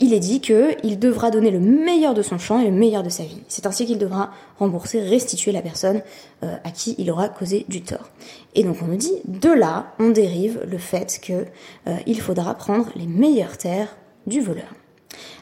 il 0.00 0.14
est 0.14 0.20
dit 0.20 0.40
qu'il 0.40 0.98
devra 0.98 1.30
donner 1.30 1.50
le 1.50 1.60
meilleur 1.60 2.14
de 2.14 2.22
son 2.22 2.38
champ 2.38 2.60
et 2.60 2.64
le 2.64 2.70
meilleur 2.70 3.02
de 3.02 3.10
sa 3.10 3.24
vie. 3.24 3.42
C'est 3.48 3.66
ainsi 3.66 3.84
qu'il 3.84 3.98
devra 3.98 4.30
rembourser, 4.58 5.00
restituer 5.00 5.52
la 5.52 5.60
personne 5.60 6.00
à 6.42 6.70
qui 6.70 6.94
il 6.96 7.10
aura 7.10 7.28
causé 7.28 7.66
du 7.68 7.82
tort. 7.82 8.08
Et 8.54 8.64
donc 8.64 8.78
on 8.82 8.86
nous 8.86 8.96
dit, 8.96 9.12
de 9.26 9.50
là, 9.50 9.92
on 9.98 10.08
dérive 10.08 10.62
le 10.66 10.78
fait 10.78 11.20
qu'il 11.20 12.20
faudra 12.20 12.54
prendre 12.54 12.88
les 12.96 13.06
meilleures 13.06 13.58
terres 13.58 13.96
du 14.26 14.40
voleur. 14.40 14.74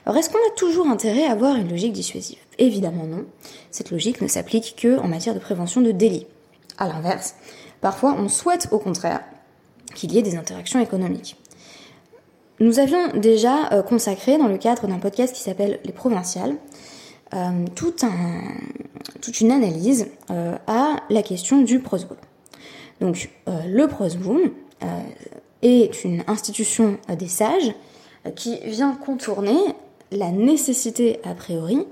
Alors 0.05 0.17
est-ce 0.17 0.31
qu'on 0.31 0.39
a 0.39 0.57
toujours 0.57 0.89
intérêt 0.89 1.27
à 1.27 1.33
avoir 1.33 1.55
une 1.55 1.69
logique 1.69 1.93
dissuasive? 1.93 2.39
Évidemment 2.59 3.05
non. 3.05 3.25
Cette 3.71 3.91
logique 3.91 4.21
ne 4.21 4.27
s'applique 4.27 4.75
que 4.77 4.99
en 4.99 5.07
matière 5.07 5.35
de 5.35 5.41
prévention 5.41 5.81
de 5.81 5.93
délits. 5.93 6.27
À 6.79 6.89
l'inverse, 6.89 7.35
parfois 7.81 8.17
on 8.19 8.29
souhaite 8.29 8.69
au 8.73 8.79
contraire 8.79 9.21
qu'il 9.95 10.13
y 10.13 10.19
ait 10.19 10.23
des 10.23 10.37
interactions 10.37 10.81
économiques. 10.81 11.37
Nous 12.61 12.81
avions 12.81 13.09
déjà 13.15 13.73
euh, 13.73 13.83
consacré 13.83 14.37
dans 14.37 14.49
le 14.49 14.59
cadre 14.59 14.88
d'un 14.88 14.99
podcast 14.99 15.33
qui 15.33 15.43
s'appelle 15.43 15.79
Les 15.85 15.93
Provinciales 15.93 16.57
euh, 17.35 17.65
toute 17.75 19.41
une 19.41 19.53
analyse 19.53 20.09
euh, 20.31 20.57
à 20.67 20.97
la 21.09 21.23
question 21.23 21.62
du 21.62 21.79
Prose 21.79 22.09
Donc 23.00 23.31
le 23.47 23.87
Prose 23.87 24.19
est 25.62 26.05
une 26.05 26.25
institution 26.27 26.99
des 27.17 27.29
sages 27.29 27.75
qui 28.35 28.59
vient 28.65 28.93
contourner 28.95 29.59
la 30.11 30.31
nécessité 30.31 31.21
a 31.25 31.35
priori 31.35 31.87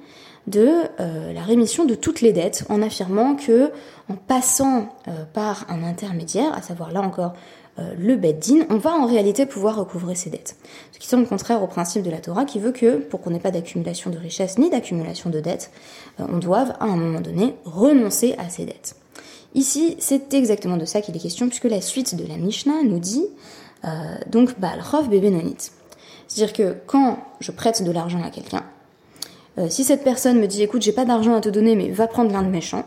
de 0.47 0.83
la 0.99 1.43
rémission 1.43 1.85
de 1.85 1.95
toutes 1.95 2.21
les 2.21 2.33
dettes 2.33 2.65
en 2.69 2.81
affirmant 2.83 3.35
que 3.35 3.71
en 4.09 4.15
passant 4.15 4.89
par 5.33 5.67
un 5.69 5.83
intermédiaire, 5.83 6.55
à 6.55 6.63
savoir 6.63 6.93
là 6.93 7.03
encore 7.03 7.35
le 7.79 8.17
Beddin, 8.17 8.67
on 8.71 8.79
va 8.79 8.95
en 8.95 9.07
réalité 9.07 9.45
pouvoir 9.45 9.77
recouvrer 9.77 10.15
ses 10.15 10.31
dettes. 10.31 10.57
Ce 10.93 10.99
qui 10.99 11.09
semble 11.09 11.27
contraire 11.27 11.63
au 11.63 11.67
principe 11.67 12.03
de 12.03 12.11
la 12.11 12.19
Torah 12.19 12.47
qui 12.47 12.59
veut 12.59 12.73
que 12.73 12.97
pour 12.97 13.21
qu'on 13.21 13.31
n'ait 13.31 13.39
pas 13.39 13.51
d'accumulation 13.51 14.11
de 14.11 14.17
richesses 14.17 14.57
ni 14.57 14.71
d'accumulation 14.71 15.29
de 15.29 15.41
dettes, 15.41 15.71
on 16.19 16.39
doive 16.39 16.73
à 16.81 16.85
un 16.85 16.97
moment 16.97 17.21
donné 17.21 17.55
renoncer 17.67 18.35
à 18.39 18.49
ses 18.49 18.65
dettes. 18.65 18.97
Ici, 19.55 19.97
c'est 19.99 20.33
exactement 20.33 20.79
de 20.79 20.87
ça 20.87 21.03
qu'il 21.03 21.15
est 21.17 21.21
question 21.21 21.49
puisque 21.49 21.65
la 21.65 21.83
suite 21.83 22.15
de 22.15 22.27
la 22.27 22.39
Mishnah 22.39 22.83
nous 22.83 22.99
dit 22.99 23.27
donc 24.31 24.59
Baal 24.59 24.83
Chov 24.83 25.11
Bebenonit. 25.11 25.71
C'est-à-dire 26.29 26.53
que 26.53 26.77
quand 26.87 27.19
je 27.41 27.53
prête 27.53 27.83
de 27.83 27.91
l'argent 27.91 28.23
à 28.23 28.31
quelqu'un, 28.31 28.65
euh, 29.59 29.69
si 29.69 29.85
cette 29.85 30.05
personne 30.05 30.39
me 30.39 30.47
dit 30.47 30.63
écoute, 30.63 30.83
j'ai 30.83 30.93
pas 30.93 31.05
d'argent 31.05 31.35
à 31.35 31.41
te 31.41 31.49
donner, 31.49 31.77
mais 31.77 31.89
va 31.91 32.07
prendre 32.07 32.31
l'un 32.33 32.43
de 32.43 32.49
mes 32.49 32.61
champs, 32.61 32.85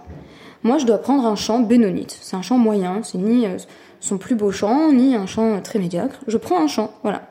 moi 0.64 0.78
je 0.78 0.86
dois 0.86 0.98
prendre 0.98 1.26
un 1.26 1.36
champ 1.36 1.60
bénonite. 1.60 2.18
C'est 2.22 2.36
un 2.36 2.42
champ 2.42 2.58
moyen, 2.58 3.02
c'est 3.04 3.18
ni 3.18 3.46
euh, 3.46 3.58
son 4.00 4.18
plus 4.18 4.36
beau 4.36 4.52
champ, 4.52 4.92
ni 4.92 5.16
un 5.16 5.26
champ 5.26 5.62
très 5.62 5.80
médiocre. 5.80 6.20
Je 6.28 6.38
prends 6.38 6.62
un 6.62 6.68
champ, 6.68 6.92
voilà. 7.04 7.24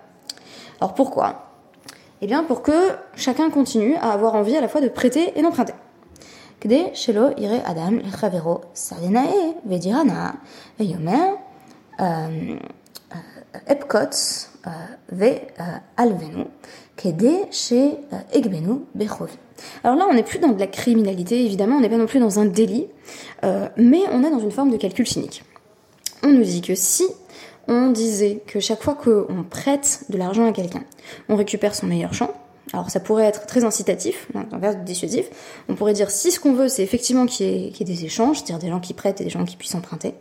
Alors 0.80 0.94
pourquoi? 0.94 1.52
Eh 2.20 2.26
bien 2.26 2.42
pour 2.42 2.62
que 2.62 2.72
chacun 3.14 3.50
continue 3.50 3.94
à 3.96 4.10
avoir 4.10 4.34
envie 4.34 4.56
à 4.56 4.60
la 4.60 4.68
fois 4.68 4.80
de 4.80 4.88
prêter 4.88 5.32
et 5.36 5.42
d'emprunter. 5.42 5.74
Kde 6.60 6.92
shelo 6.94 7.30
ire 7.38 7.62
adam 7.64 7.98
lechavero 8.04 8.62
sadenae 8.74 9.54
vedirana 9.64 10.34
veyomer 10.78 11.36
euh, 12.00 12.56
epkot 13.68 14.10
alvenu 15.96 16.46
chez 17.50 17.98
egbenu 18.32 18.80
Alors 19.84 19.96
là, 19.96 20.06
on 20.10 20.14
n'est 20.14 20.22
plus 20.22 20.38
dans 20.38 20.48
de 20.48 20.58
la 20.58 20.66
criminalité, 20.66 21.44
évidemment, 21.44 21.76
on 21.76 21.80
n'est 21.80 21.88
pas 21.88 21.96
non 21.96 22.06
plus 22.06 22.20
dans 22.20 22.40
un 22.40 22.44
délit, 22.44 22.88
euh, 23.44 23.68
mais 23.76 24.00
on 24.12 24.24
est 24.24 24.30
dans 24.30 24.40
une 24.40 24.50
forme 24.50 24.70
de 24.70 24.76
calcul 24.76 25.06
cynique. 25.06 25.44
On 26.22 26.28
nous 26.28 26.44
dit 26.44 26.60
que 26.60 26.74
si 26.74 27.04
on 27.68 27.90
disait 27.90 28.40
que 28.46 28.60
chaque 28.60 28.82
fois 28.82 28.94
qu'on 28.94 29.44
prête 29.48 30.04
de 30.08 30.18
l'argent 30.18 30.46
à 30.46 30.52
quelqu'un, 30.52 30.84
on 31.28 31.36
récupère 31.36 31.74
son 31.74 31.86
meilleur 31.86 32.14
champ, 32.14 32.32
alors 32.72 32.90
ça 32.90 33.00
pourrait 33.00 33.24
être 33.24 33.46
très 33.46 33.64
incitatif, 33.64 34.28
inverse 34.52 34.76
dissuasif. 34.84 35.26
On 35.68 35.74
pourrait 35.74 35.94
dire 35.94 36.10
si 36.10 36.30
ce 36.30 36.40
qu'on 36.40 36.52
veut 36.52 36.68
c'est 36.68 36.82
effectivement 36.82 37.26
qu'il 37.26 37.46
y, 37.46 37.80
ait 37.80 37.84
des 37.84 38.04
échanges, 38.04 38.38
c'est-à-dire 38.38 38.58
des 38.58 38.68
gens 38.68 38.80
qui 38.80 38.94
prêtent 38.94 39.20
et 39.20 39.24
des 39.24 39.30
gens 39.30 39.44
qui 39.44 39.56
puissent 39.56 39.74
emprunter, 39.74 40.14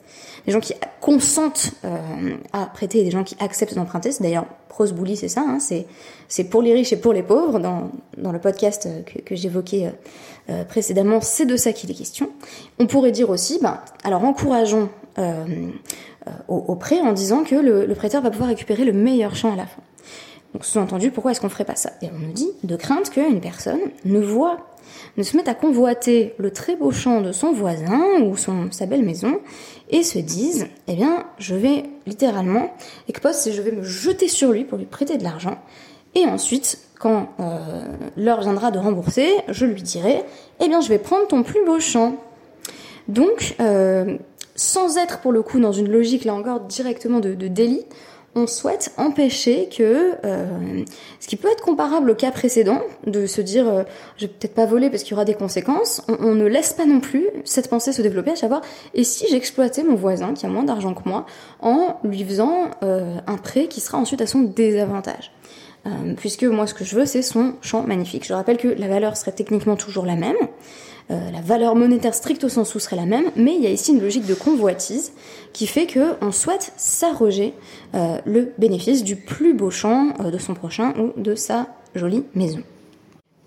des 0.46 0.52
gens 0.52 0.60
qui 0.60 0.74
consentent 1.02 1.72
euh, 1.84 2.36
à 2.54 2.66
prêter 2.68 3.02
et 3.02 3.04
des 3.04 3.12
gens 3.12 3.24
qui 3.24 3.36
acceptent 3.40 3.76
d'emprunter. 3.76 4.12
C'est 4.12 4.24
d'ailleurs 4.24 4.46
Prose 4.70 4.94
Bouli, 4.94 5.18
c'est 5.18 5.28
ça, 5.28 5.42
hein, 5.42 5.58
c'est 5.60 6.44
pour 6.46 6.62
les 6.62 6.74
riches 6.74 6.94
et 6.94 6.98
pour 6.98 7.12
les 7.12 7.24
pauvres. 7.24 7.60
Dans, 7.60 7.90
le 8.32 8.40
podcast 8.40 8.88
que, 9.26 9.36
j'évoquais 9.36 9.92
euh, 10.50 10.64
précédemment, 10.64 11.20
c'est 11.22 11.46
de 11.46 11.58
ça 11.58 11.74
qu'il 11.74 11.90
est 11.92 11.96
question. 11.96 12.30
On 12.80 12.86
pourrait 12.86 13.12
dire 13.12 13.30
aussi, 13.30 13.60
ben, 13.62 13.82
alors 14.04 14.24
encourageons 14.24 14.84
euh, 14.84 15.07
au, 15.18 16.56
au, 16.56 16.76
prêt 16.76 17.00
en 17.00 17.14
disant 17.14 17.44
que 17.44 17.56
le, 17.56 17.94
prêteur 17.96 18.22
va 18.22 18.30
pouvoir 18.30 18.50
récupérer 18.50 18.86
le 18.86 18.94
meilleur 18.94 19.36
champ 19.36 19.54
à 19.54 19.56
la 19.56 19.66
fin. 19.66 19.82
Donc 20.54 20.66
sous-entendu, 20.66 21.12
pourquoi 21.12 21.32
est-ce 21.32 21.42
qu'on 21.42 21.50
ferait 21.50 21.66
pas 21.66 21.76
ça? 21.76 21.92
Et 22.02 22.10
on 22.14 22.20
nous 22.20 22.32
dit 22.32 22.50
de 22.64 22.76
crainte 22.76 23.10
qu'une 23.10 23.42
personne 23.42 23.80
ne 24.06 24.20
voit, 24.20 24.58
ne 25.18 25.24
se 25.24 25.36
mette 25.36 25.48
à 25.48 25.54
convoiter 25.54 26.34
le 26.38 26.52
très 26.52 26.76
beau 26.76 26.92
champ 26.92 27.22
de 27.22 27.32
son 27.32 27.52
voisin 27.52 28.22
ou 28.22 28.38
son, 28.38 28.72
sa 28.72 28.86
belle 28.86 29.04
maison 29.04 29.40
et 29.90 30.04
se 30.04 30.20
dise, 30.20 30.68
eh 30.88 30.96
bien, 30.96 31.26
je 31.38 31.56
vais 31.56 31.84
littéralement, 32.06 32.74
et 33.08 33.14
que 33.14 33.20
poste, 33.20 33.52
je 33.52 33.62
vais 33.62 33.72
me 33.72 33.84
jeter 33.84 34.28
sur 34.28 34.52
lui 34.52 34.64
pour 34.64 34.78
lui 34.78 34.86
prêter 34.86 35.18
de 35.18 35.24
l'argent 35.24 35.58
et 36.18 36.26
ensuite, 36.26 36.80
quand 37.00 37.30
euh, 37.40 37.86
l'heure 38.16 38.42
viendra 38.42 38.72
de 38.72 38.80
rembourser, 38.80 39.30
je 39.50 39.68
lui 39.68 39.84
dirai, 39.84 40.24
eh 40.60 40.68
bien, 40.68 40.82
je 40.82 40.90
vais 40.90 40.98
prendre 40.98 41.28
ton 41.28 41.44
plus 41.44 41.64
beau 41.64 41.80
champ. 41.80 42.16
Donc, 43.08 43.56
euh, 43.60 44.18
sans 44.58 44.98
être 44.98 45.20
pour 45.20 45.32
le 45.32 45.42
coup 45.42 45.60
dans 45.60 45.72
une 45.72 45.90
logique 45.90 46.26
là 46.26 46.34
encore 46.34 46.60
directement 46.62 47.22
de, 47.22 47.34
délit, 47.48 47.86
on 48.36 48.46
souhaite 48.46 48.92
empêcher 48.98 49.70
que, 49.70 50.16
euh, 50.26 50.84
ce 51.20 51.28
qui 51.28 51.38
peut 51.38 51.48
être 51.50 51.64
comparable 51.64 52.12
au 52.12 52.16
cas 52.16 52.32
précédent, 52.32 52.82
de 53.06 53.26
se 53.26 53.42
dire 53.42 53.68
euh, 53.68 53.84
je 54.18 54.26
vais 54.26 54.34
peut-être 54.34 54.54
pas 54.54 54.66
voler 54.66 54.90
parce 54.90 55.04
qu'il 55.04 55.12
y 55.12 55.14
aura 55.14 55.26
des 55.26 55.34
conséquences, 55.36 56.02
on, 56.08 56.36
ne 56.36 56.46
laisse 56.46 56.74
pas 56.74 56.86
non 56.86 57.00
plus 57.00 57.28
cette 57.46 57.70
pensée 57.70 57.94
se 57.94 58.02
développer 58.02 58.32
à 58.32 58.36
savoir 58.36 58.62
et 58.94 59.04
si 59.04 59.28
j'exploitais 59.30 59.84
mon 59.84 59.96
voisin 59.96 60.34
qui 60.34 60.46
a 60.46 60.50
moins 60.50 60.64
d'argent 60.64 60.94
que 60.94 61.08
moi 61.08 61.26
en 61.62 61.98
lui 62.04 62.24
faisant 62.24 62.72
euh, 62.84 63.18
un 63.26 63.38
prêt 63.38 63.68
qui 63.68 63.80
sera 63.80 63.98
ensuite 63.98 64.22
à 64.22 64.28
son 64.28 64.42
désavantage. 64.42 65.32
puisque 66.18 66.44
moi 66.44 66.68
ce 66.68 66.74
que 66.74 66.84
je 66.84 66.96
veux 66.96 67.06
c'est 67.06 67.22
son 67.22 67.54
champ 67.62 67.84
magnifique. 67.84 68.26
Je 68.26 68.34
rappelle 68.34 68.58
que 68.58 68.68
la 68.68 68.88
valeur 68.88 69.16
serait 69.18 69.32
techniquement 69.32 69.78
toujours 69.78 70.06
la 70.06 70.16
même, 70.16 70.36
euh, 71.10 71.32
la 71.32 71.40
valeur 71.40 71.76
monétaire 71.76 72.14
stricte 72.14 72.44
au 72.44 72.50
sens 72.50 72.76
où 72.76 72.80
serait 72.80 72.98
la 72.98 73.06
même, 73.06 73.32
mais 73.38 73.56
il 73.56 73.64
y 73.64 73.68
a 73.68 73.70
ici 73.70 73.94
une 73.94 74.02
logique 74.02 74.26
de 74.26 74.34
convoitise 74.34 75.14
qui 75.54 75.66
fait 75.66 75.88
qu'on 75.88 76.34
souhaite 76.34 76.74
s'arroger 76.76 77.54
euh, 77.96 78.18
le 78.26 78.52
bénéfice 78.58 79.06
du 79.06 79.16
plus 79.16 79.54
beau 79.54 79.70
champ 79.70 80.10
euh, 80.20 80.32
de 80.32 80.38
son 80.38 80.54
prochain 80.54 80.94
ou 81.00 81.14
de 81.20 81.34
sa 81.34 81.68
jolie 81.96 82.26
maison. 82.36 82.60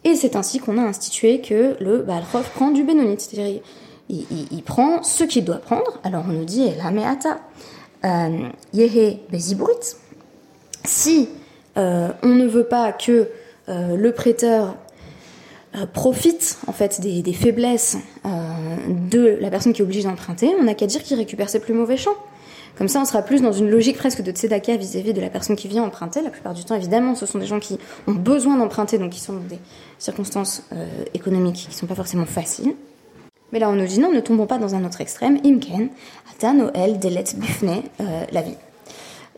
Et 0.04 0.14
c'est 0.14 0.36
ainsi 0.36 0.58
qu'on 0.58 0.78
a 0.78 0.82
institué 0.82 1.42
que 1.42 1.76
le 1.80 1.98
Balrof 1.98 2.48
prend 2.54 2.70
du 2.70 2.82
bénonite, 2.82 3.20
c'est-à-dire 3.20 3.60
il, 4.08 4.62
prend 4.64 5.02
ce 5.02 5.24
qu'il 5.24 5.44
doit 5.44 5.58
prendre. 5.58 6.00
Alors 6.02 6.24
on 6.26 6.32
nous 6.32 6.46
dit 6.46 6.70
la 6.78 6.90
meata. 6.90 7.38
Si 10.84 11.28
on 11.76 12.14
ne 12.24 12.46
veut 12.46 12.64
pas 12.64 12.92
que 12.92 13.28
le 13.68 14.10
prêteur 14.12 14.74
euh, 15.76 15.86
profite 15.86 16.58
en 16.66 16.72
fait 16.72 17.00
des, 17.00 17.32
faiblesses 17.32 17.96
euh, 18.26 18.28
de 19.08 19.38
la 19.40 19.50
personne 19.50 19.72
qui 19.72 19.82
est 19.82 19.84
obligée 19.84 20.02
d'emprunter, 20.02 20.50
on 20.58 20.64
n'a 20.64 20.74
qu'à 20.74 20.86
dire 20.86 21.00
qu'il 21.02 21.16
récupère 21.16 21.48
ses 21.48 21.60
plus 21.60 21.74
mauvais 21.74 21.96
champs. 21.96 22.16
Comme 22.76 22.88
ça, 22.88 23.00
on 23.00 23.04
sera 23.04 23.22
plus 23.22 23.40
dans 23.40 23.52
une 23.52 23.70
logique 23.70 23.96
presque 23.96 24.22
de 24.22 24.32
tzedaka 24.32 24.76
vis-à-vis 24.76 25.12
de 25.12 25.20
la 25.20 25.28
personne 25.28 25.54
qui 25.54 25.68
vient 25.68 25.84
emprunter. 25.84 26.22
La 26.22 26.30
plupart 26.30 26.54
du 26.54 26.64
temps, 26.64 26.74
évidemment, 26.74 27.14
ce 27.14 27.24
sont 27.24 27.38
des 27.38 27.46
gens 27.46 27.60
qui 27.60 27.78
ont 28.08 28.14
besoin 28.14 28.56
d'emprunter, 28.56 28.98
donc 28.98 29.10
qui 29.10 29.20
sont 29.20 29.34
dans 29.34 29.40
des 29.48 29.58
circonstances 29.98 30.64
euh, 30.72 30.86
économiques 31.14 31.68
qui 31.70 31.76
sont 31.76 31.86
pas 31.86 31.94
forcément 31.94 32.26
faciles. 32.26 32.74
Mais 33.52 33.60
là, 33.60 33.68
on 33.68 33.74
nous 33.74 33.86
dit 33.86 34.00
non, 34.00 34.12
ne 34.12 34.20
tombons 34.20 34.46
pas 34.46 34.58
dans 34.58 34.74
un 34.74 34.84
autre 34.84 35.00
extrême. 35.00 35.38
Imken, 35.44 35.88
ata 36.32 36.52
Noël, 36.52 36.98
delet 36.98 37.24
bufne, 37.36 37.82
la 38.32 38.42
vie. 38.42 38.56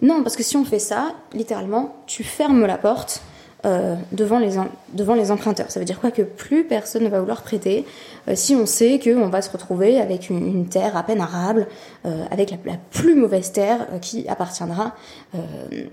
Non, 0.00 0.22
parce 0.22 0.36
que 0.36 0.42
si 0.42 0.56
on 0.56 0.64
fait 0.64 0.78
ça, 0.78 1.14
littéralement, 1.34 1.94
tu 2.06 2.24
fermes 2.24 2.64
la 2.64 2.78
porte 2.78 3.22
euh, 3.64 3.94
devant, 4.10 4.40
les, 4.40 4.56
devant 4.92 5.14
les 5.14 5.30
emprunteurs. 5.30 5.70
Ça 5.70 5.78
veut 5.78 5.86
dire 5.86 6.00
quoi 6.00 6.10
Que 6.10 6.22
plus 6.22 6.64
personne 6.64 7.04
ne 7.04 7.08
va 7.08 7.20
vouloir 7.20 7.42
prêter 7.42 7.84
euh, 8.28 8.32
si 8.34 8.56
on 8.56 8.66
sait 8.66 8.98
qu'on 8.98 9.28
va 9.28 9.40
se 9.40 9.50
retrouver 9.52 10.00
avec 10.00 10.30
une, 10.30 10.66
terre 10.66 10.96
à 10.96 11.04
peine 11.04 11.20
arable, 11.20 11.68
euh, 12.04 12.24
avec 12.32 12.50
la, 12.50 12.56
plus 12.90 13.14
mauvaise 13.14 13.52
terre 13.52 13.86
qui 14.00 14.26
appartiendra 14.28 14.96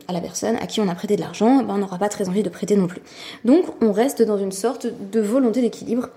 à 0.07 0.13
la 0.13 0.19
personne 0.19 0.55
à 0.55 0.65
qui 0.65 0.81
on 0.81 0.87
a 0.87 0.95
prêté 0.95 1.15
de 1.15 1.21
l'argent, 1.21 1.61
ben 1.61 1.75
on 1.75 1.77
n'aura 1.77 1.99
pas 1.99 2.09
très 2.09 2.27
envie 2.27 2.41
de 2.41 2.49
prêter 2.49 2.75
non 2.75 2.87
plus. 2.87 3.01
Donc 3.45 3.65
on 3.81 3.91
reste 3.91 4.23
dans 4.23 4.37
une 4.37 4.51
sorte 4.51 4.87
de 5.11 5.19
volonté 5.19 5.61
d'équilibre 5.61 6.09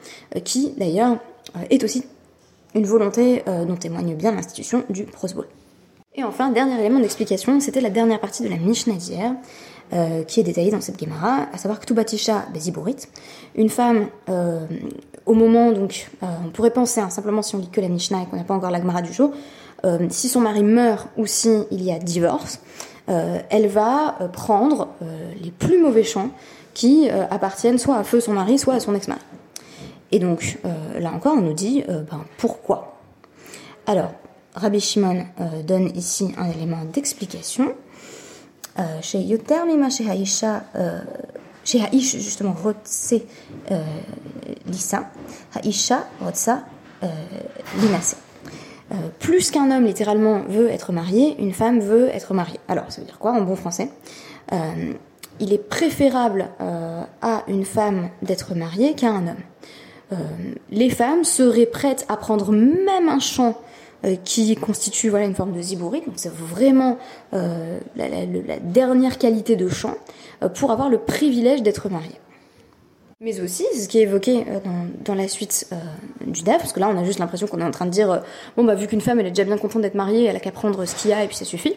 qui 0.44 0.73
d'ailleurs 0.78 1.18
est 1.68 1.85
aussi 1.85 2.04
une 2.75 2.87
volonté 2.87 3.44
dont 3.66 3.76
témoigne 3.76 4.14
bien 4.14 4.32
l'institution 4.32 4.85
du 4.88 5.04
Prosbol. 5.04 5.47
Et 6.14 6.25
enfin, 6.25 6.50
dernier 6.50 6.78
élément 6.78 7.00
d'explication, 7.00 7.59
c'était 7.61 7.80
la 7.80 7.88
dernière 7.88 8.21
partie 8.21 8.42
de 8.42 8.49
la 8.49 8.56
Mishnah 8.56 8.94
d'hier, 8.94 9.35
euh, 9.93 10.25
qui 10.25 10.41
est 10.41 10.43
détaillée 10.43 10.71
dans 10.71 10.81
cette 10.81 10.99
Gemara, 10.99 11.49
à 11.53 11.59
savoir 11.59 11.79
que 11.79 11.85
Tubatisha 11.85 12.47
Beziburit, 12.55 12.97
une 13.55 13.69
femme, 13.69 14.07
euh, 14.31 14.67
au 15.27 15.35
moment, 15.35 15.71
donc, 15.71 16.11
euh, 16.23 16.27
on 16.47 16.49
pourrait 16.49 16.71
penser, 16.71 17.01
hein, 17.03 17.11
simplement 17.11 17.43
si 17.43 17.55
on 17.57 17.59
lit 17.59 17.69
que 17.69 17.83
la 17.83 17.89
Mishnah 17.89 18.23
et 18.23 18.27
qu'on 18.27 18.37
n'a 18.37 18.45
pas 18.45 18.55
encore 18.55 18.71
la 18.71 18.81
Gemara 18.81 19.03
du 19.03 19.12
jour, 19.12 19.33
si 20.11 20.29
son 20.29 20.41
mari 20.41 20.62
meurt 20.62 21.09
ou 21.17 21.27
si 21.27 21.65
y 21.73 21.91
a 21.91 21.99
divorce, 21.99 22.61
elle 23.09 23.67
va 23.67 24.17
prendre 24.33 24.91
les 25.43 25.51
plus 25.51 25.77
mauvais 25.77 26.05
champs 26.05 26.31
qui 26.73 27.11
appartiennent 27.11 27.79
soit 27.79 27.97
à 27.97 28.05
feu 28.05 28.21
son 28.21 28.33
mari, 28.33 28.61
soit 28.61 28.75
à 28.75 28.81
son 28.81 28.95
ex-mari. 28.95 29.21
Et 30.12 30.21
donc, 30.21 30.61
là 31.01 31.11
encore, 31.11 31.35
on 31.37 31.41
nous 31.41 31.53
dit 31.53 31.83
ben, 31.89 32.25
pourquoi? 32.39 32.97
Alors, 33.89 34.12
Rabbi 34.55 34.79
Shimon 34.79 35.25
donne 35.67 35.91
ici 35.97 36.33
un 36.39 36.49
élément 36.49 36.85
d'explication. 36.85 37.75
Chez 39.01 39.20
Yoter 39.20 39.66
Mima 39.66 39.88
Haisha 39.88 40.62
שהאיש 41.63 42.16
justement 42.16 42.54
רוצה 42.63 43.18
lisa, 44.68 45.00
האישה 45.54 46.00
רוצה 46.22 46.56
l'inase. 47.82 48.16
plus 49.20 49.51
qu'un 49.51 49.72
homme 49.72 49.86
littéralement 49.86 50.44
veut 50.48 50.70
être 50.70 50.92
marié, 50.94 51.36
une 51.39 51.54
femme 51.54 51.80
veut 51.80 52.08
être 52.08 52.34
mariée. 52.34 52.60
Alors, 52.68 52.86
ça 52.89 53.01
veut 53.01 53.08
dire 53.08 53.20
quoi 53.20 53.34
en 53.34 53.42
bon 53.42 53.56
français 53.56 53.89
euh, 54.54 54.94
Il 55.39 55.54
est 55.54 55.58
préférable 55.70 56.48
euh, 56.62 57.04
à 57.22 57.44
une 57.48 57.66
femme 57.66 58.10
d'être 58.22 58.56
mariée 58.56 58.94
qu'à 58.96 59.10
un 59.10 59.27
homme. 59.27 59.44
Euh, 60.13 60.16
les 60.72 60.89
femmes 60.89 61.25
seraient 61.25 61.66
prêtes 61.66 62.06
à 62.08 62.16
prendre 62.16 62.51
même 62.51 63.10
un 63.10 63.20
champ 63.20 63.58
euh, 64.04 64.16
qui 64.25 64.56
constitue 64.56 65.11
voilà 65.11 65.26
une 65.26 65.35
forme 65.35 65.52
de 65.52 65.62
zibourit. 65.62 66.00
Donc 66.00 66.14
c'est 66.16 66.32
vraiment 66.32 66.99
euh, 67.35 67.78
la, 67.94 68.59
dernière 68.59 69.16
qualité 69.16 69.54
de 69.54 69.68
chant 69.68 69.94
euh, 70.42 70.49
pour 70.49 70.73
avoir 70.73 70.88
le 70.88 70.99
privilège 70.99 71.62
d'être 71.62 71.88
marié. 71.88 72.11
Mais 73.21 73.40
aussi, 73.40 73.64
ce 73.78 73.87
qui 73.87 74.00
est 74.00 74.02
évoqué 74.02 74.44
dans, 75.04 75.14
la 75.14 75.28
suite 75.28 75.68
du 76.26 76.42
DAF, 76.42 76.59
parce 76.59 76.73
que 76.73 76.80
là 76.80 76.90
on 76.92 76.99
a 76.99 77.04
juste 77.04 77.21
l'impression 77.21 77.47
qu'on 77.47 77.61
est 77.61 77.64
en 77.64 77.71
train 77.71 77.87
de 77.87 77.92
dire 77.92 78.21
bon 78.56 78.64
bah 78.64 78.75
vu 78.75 78.88
qu'une 78.88 79.00
femme 79.00 79.21
elle 79.21 79.26
est 79.26 79.30
déjà 79.30 79.44
bien 79.44 79.56
contente 79.59 79.82
d'être 79.82 79.94
mariée, 79.94 80.25
elle 80.25 80.35
a 80.35 80.40
qu'à 80.40 80.50
prendre 80.50 80.85
ce 80.85 80.97
qu'il 80.97 81.12
y 81.12 81.14
a 81.14 81.23
et 81.23 81.28
puis 81.28 81.37
ça 81.37 81.44
suffit. 81.44 81.76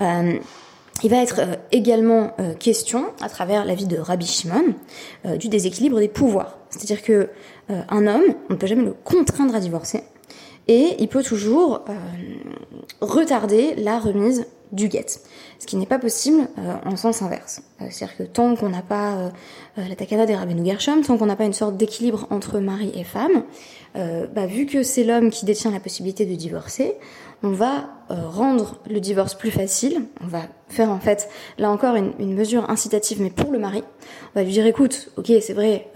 il 0.00 1.10
va 1.10 1.16
être 1.16 1.40
également 1.72 2.36
question, 2.60 3.06
à 3.20 3.28
travers 3.28 3.64
la 3.64 3.74
vie 3.74 3.86
de 3.86 3.98
Rabbi 3.98 4.26
Shimon, 4.26 4.74
du 5.24 5.48
déséquilibre 5.48 5.98
des 5.98 6.06
pouvoirs. 6.06 6.56
C'est-à-dire 6.70 7.02
que 7.02 7.30
un 7.68 8.06
homme, 8.06 8.36
on 8.48 8.52
ne 8.52 8.58
peut 8.58 8.68
jamais 8.68 8.84
le 8.84 8.94
contraindre 9.02 9.56
à 9.56 9.58
divorcer, 9.58 10.04
et 10.68 10.96
il 10.98 11.08
peut 11.08 11.22
toujours 11.22 11.84
euh, 11.88 11.92
retarder 13.00 13.74
la 13.76 13.98
remise 13.98 14.46
du 14.72 14.88
guet, 14.88 15.06
ce 15.60 15.66
qui 15.66 15.76
n'est 15.76 15.86
pas 15.86 15.98
possible 15.98 16.48
euh, 16.58 16.74
en 16.84 16.96
sens 16.96 17.22
inverse. 17.22 17.62
Euh, 17.80 17.86
c'est-à-dire 17.90 18.16
que 18.16 18.22
tant 18.24 18.56
qu'on 18.56 18.68
n'a 18.68 18.82
pas 18.82 19.30
la 19.76 19.94
takana 19.94 20.26
des 20.26 20.34
Rabbeinu 20.34 20.64
Gershom, 20.64 21.02
tant 21.02 21.18
qu'on 21.18 21.26
n'a 21.26 21.36
pas 21.36 21.44
une 21.44 21.52
sorte 21.52 21.76
d'équilibre 21.76 22.26
entre 22.30 22.58
mari 22.58 22.90
et 22.94 23.04
femme, 23.04 23.44
bah, 23.94 24.46
vu 24.46 24.66
que 24.66 24.82
c'est 24.82 25.04
l'homme 25.04 25.30
qui 25.30 25.46
détient 25.46 25.70
la 25.70 25.80
possibilité 25.80 26.26
de 26.26 26.34
divorcer, 26.34 26.94
on 27.42 27.50
va 27.50 27.88
rendre 28.08 28.76
le 28.88 29.00
divorce 29.00 29.34
plus 29.34 29.50
facile. 29.50 30.02
On 30.22 30.26
va 30.26 30.42
faire 30.68 30.90
en 30.90 31.00
fait, 31.00 31.28
là 31.58 31.70
encore, 31.70 31.96
une, 31.96 32.34
mesure 32.34 32.70
incitative, 32.70 33.20
mais 33.20 33.30
pour 33.30 33.50
le 33.50 33.58
mari. 33.58 33.82
On 34.34 34.40
va 34.40 34.44
lui 34.44 34.52
dire, 34.52 34.66
écoute, 34.66 35.10
ok, 35.16 35.32
c'est 35.40 35.52
vrai, 35.52 35.88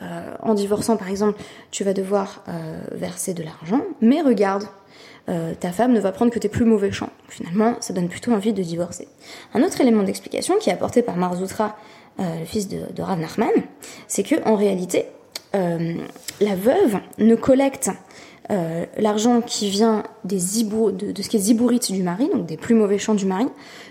en 0.43 0.55
divorçant 0.55 0.97
par 0.97 1.09
exemple, 1.09 1.41
tu 1.71 1.85
vas 1.85 1.93
devoir 1.93 2.45
verser 2.93 3.33
de 3.33 3.43
l'argent, 3.43 3.81
mais 4.01 4.23
regarde, 4.23 4.65
euh, 5.31 5.55
ta 5.59 5.71
femme 5.71 5.93
ne 5.93 6.01
va 6.01 6.13
prendre 6.13 6.33
que 6.33 6.39
tes 6.39 6.49
plus 6.49 6.65
mauvais 6.65 6.91
champs. 6.91 7.11
Finalement, 7.29 7.77
ça 7.81 7.93
donne 7.93 8.09
plutôt 8.09 8.33
envie 8.33 8.53
de 8.53 8.63
divorcer. 8.63 9.07
Un 9.55 9.63
autre 9.63 9.81
élément 9.81 10.03
d'explication 10.03 10.57
qui 10.59 10.71
est 10.71 10.73
apporté 10.73 11.03
par 11.03 11.17
Marzoutra, 11.17 11.77
euh, 12.19 12.41
le 12.41 12.45
fils 12.45 12.69
de, 12.69 13.03
Rav 13.03 13.19
Nachman, 13.19 13.51
c'est 14.09 14.23
que 14.23 14.37
en 14.45 14.57
réalité, 14.57 15.07
euh, 15.55 15.95
la 16.41 16.57
veuve 16.57 16.99
ne 17.19 17.35
collecte 17.35 17.91
l'argent 18.49 19.41
qui 19.43 19.71
vient 19.71 20.03
des 20.25 20.39
de, 20.39 21.13
de, 21.13 21.23
ce 21.23 21.29
qui 21.29 21.37
est 21.37 21.41
zibourite 21.41 21.93
du 21.93 22.03
mari, 22.03 22.29
donc 22.33 22.47
des 22.47 22.57
plus 22.57 22.75
mauvais 22.75 22.99
champs 22.99 23.15
du 23.15 23.27
mari, 23.27 23.47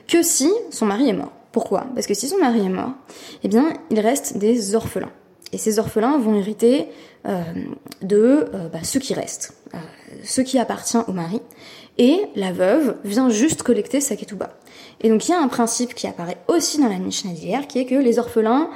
que 0.08 0.22
si 0.22 0.50
son 0.70 0.86
mari 0.86 1.08
est 1.08 1.14
mort. 1.14 1.32
Pourquoi? 1.52 1.88
Parce 1.96 2.08
que 2.08 2.14
si 2.14 2.28
son 2.28 2.38
mari 2.40 2.60
est 2.60 2.70
mort, 2.70 2.92
eh 3.44 3.48
bien, 3.48 3.74
il 3.90 4.00
reste 4.00 4.38
des 4.38 4.76
orphelins. 4.76 5.12
Et 5.54 5.58
ces 5.58 5.80
orphelins 5.80 6.18
vont 6.18 6.36
hériter 6.36 6.90
de 8.02 8.52
bah, 8.72 8.80
ceux 8.84 9.00
qui 9.00 9.14
restent. 9.14 9.54
Euh, 9.76 9.78
ce 10.24 10.42
qui 10.42 10.58
appartient 10.58 10.98
au 11.08 11.12
mari, 11.12 11.42
et 12.00 12.22
la 12.36 12.52
veuve 12.52 12.96
vient 13.04 13.30
juste 13.30 13.62
collecter 13.62 14.02
sa 14.02 14.16
ketouba. 14.16 14.50
Et 15.02 15.10
donc 15.10 15.28
il 15.28 15.32
y 15.32 15.34
a 15.36 15.40
un 15.40 15.48
principe 15.48 15.94
qui 15.94 16.08
apparaît 16.08 16.38
aussi 16.48 16.82
dans 16.82 16.90
la 16.90 16.98
Mishnah 16.98 17.34
d'hier, 17.34 17.68
qui 17.68 17.78
est 17.78 17.86
que 17.86 17.94
les 17.94 18.18
orphelins, 18.18 18.72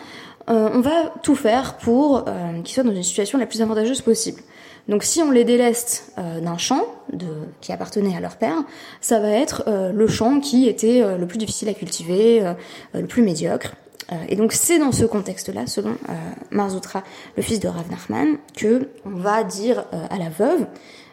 euh, 0.51 0.69
on 0.71 0.81
va 0.81 1.11
tout 1.23 1.33
faire 1.33 1.77
pour 1.77 2.25
euh, 2.27 2.61
qu'ils 2.63 2.75
soient 2.75 2.83
dans 2.83 2.93
une 2.93 3.01
situation 3.01 3.39
la 3.39 3.47
plus 3.47 3.63
avantageuse 3.63 4.01
possible. 4.01 4.41
Donc 4.87 5.03
si 5.03 5.21
on 5.21 5.31
les 5.31 5.45
déleste 5.45 6.13
d'un 6.17 6.57
champ 6.57 6.83
de, 7.11 7.25
qui 7.61 7.71
appartenait 7.71 8.17
à 8.17 8.19
leur 8.19 8.35
père, 8.35 8.63
ça 8.99 9.19
va 9.19 9.29
être 9.29 9.63
le 9.67 10.07
champ 10.07 10.41
qui 10.41 10.67
était 10.67 11.17
le 11.17 11.25
plus 11.25 11.37
difficile 11.37 11.69
à 11.69 11.73
cultiver, 11.73 12.53
le 12.93 13.05
plus 13.05 13.21
médiocre. 13.21 13.75
et 14.27 14.35
donc 14.35 14.51
c'est 14.51 14.79
dans 14.79 14.91
ce 14.91 15.05
contexte-là, 15.05 15.67
selon 15.67 15.95
Marzoutra, 16.51 17.01
le 17.37 17.43
fils 17.43 17.61
de 17.61 17.69
Rav 17.69 17.89
Nachman, 17.89 18.35
que 18.57 18.89
on 19.05 19.15
va 19.15 19.45
dire 19.45 19.85
à 20.09 20.17
la 20.17 20.27
veuve 20.27 20.65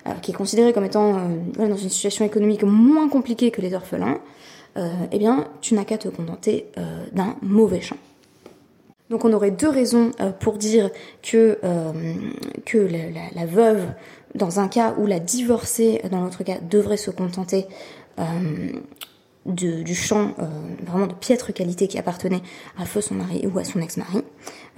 euh, 0.07 0.13
qui 0.23 0.31
est 0.31 0.35
considéré 0.35 0.73
comme 0.73 0.87
étant 0.87 1.15
euh, 1.15 1.69
dans 1.69 1.77
une 1.77 1.91
situation 1.91 2.25
économique 2.25 2.63
moins 2.63 3.11
compliquée 3.11 3.51
que 3.51 3.61
les 3.61 3.75
orphelins, 3.75 4.19
euh, 4.79 4.89
eh 5.13 5.19
bien, 5.19 5.49
tu 5.61 5.75
n'as 5.75 5.85
qu'à 5.85 5.99
te 5.99 6.09
contenter 6.09 6.67
d'un 7.13 7.37
mauvais 7.43 7.83
champ. 7.83 7.97
Donc 9.11 9.25
on 9.25 9.33
aurait 9.33 9.51
deux 9.51 9.69
raisons 9.69 10.13
pour 10.39 10.57
dire 10.57 10.91
que, 11.23 11.59
que 12.65 12.79
la, 13.35 13.47
veuve, 13.47 13.83
dans 14.35 14.61
un 14.61 14.69
cas 14.69 14.95
où 14.99 15.07
la 15.07 15.19
divorcée, 15.19 16.01
dans 16.11 16.23
l'autre 16.23 16.45
cas, 16.45 16.59
devrait 16.61 16.97
se 16.97 17.11
contenter 17.11 17.67
du 19.47 19.95
champ 19.95 20.35
vraiment 20.87 21.09
de 21.09 21.15
piètre 21.15 21.53
qualité 21.53 21.89
qui 21.89 21.99
appartenait 21.99 22.43
à 22.79 22.85
feu 22.85 23.01
son 23.01 23.17
mari 23.17 23.47
ou 23.53 23.59
à 23.59 23.65
son 23.65 23.81
ex-mari. 23.81 24.23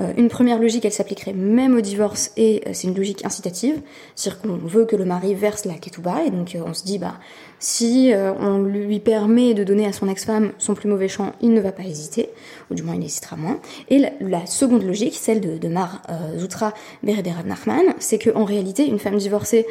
Euh, 0.00 0.12
une 0.16 0.28
première 0.28 0.58
logique, 0.58 0.84
elle 0.84 0.92
s'appliquerait 0.92 1.32
même 1.32 1.76
au 1.76 1.80
divorce 1.80 2.32
et 2.36 2.62
euh, 2.66 2.70
c'est 2.72 2.88
une 2.88 2.94
logique 2.94 3.24
incitative, 3.24 3.80
c'est-à-dire 4.14 4.40
qu'on 4.40 4.56
veut 4.56 4.84
que 4.84 4.96
le 4.96 5.04
mari 5.04 5.34
verse 5.34 5.64
la 5.64 5.74
ketouba 5.74 6.24
et 6.26 6.30
donc 6.30 6.54
euh, 6.54 6.62
on 6.66 6.74
se 6.74 6.84
dit 6.84 6.98
bah 6.98 7.14
si 7.58 8.12
on 8.40 8.58
lui 8.58 8.98
permet 8.98 9.54
de 9.54 9.62
donner 9.62 9.86
à 9.86 9.92
son 9.92 10.08
ex-femme 10.08 10.50
son 10.58 10.74
plus 10.74 10.88
mauvais 10.88 11.06
champ, 11.06 11.32
il 11.40 11.52
ne 11.52 11.60
va 11.60 11.70
pas 11.70 11.84
hésiter, 11.84 12.30
ou 12.72 12.74
du 12.74 12.82
moins 12.82 12.96
il 12.96 13.04
hésitera 13.04 13.36
moins. 13.36 13.60
Et 13.88 14.04
la, 14.20 14.46
seconde 14.46 14.82
logique, 14.82 15.14
celle 15.14 15.40
de, 15.40 15.58
de 15.58 15.68
Mar 15.68 16.02
Zoutra 16.36 16.74
Berederav 17.04 17.46
Nachman, 17.46 17.94
c'est 18.00 18.18
qu'en 18.18 18.42
réalité, 18.42 18.84
une 18.84 18.98
femme 18.98 19.16
divorcée, 19.16 19.64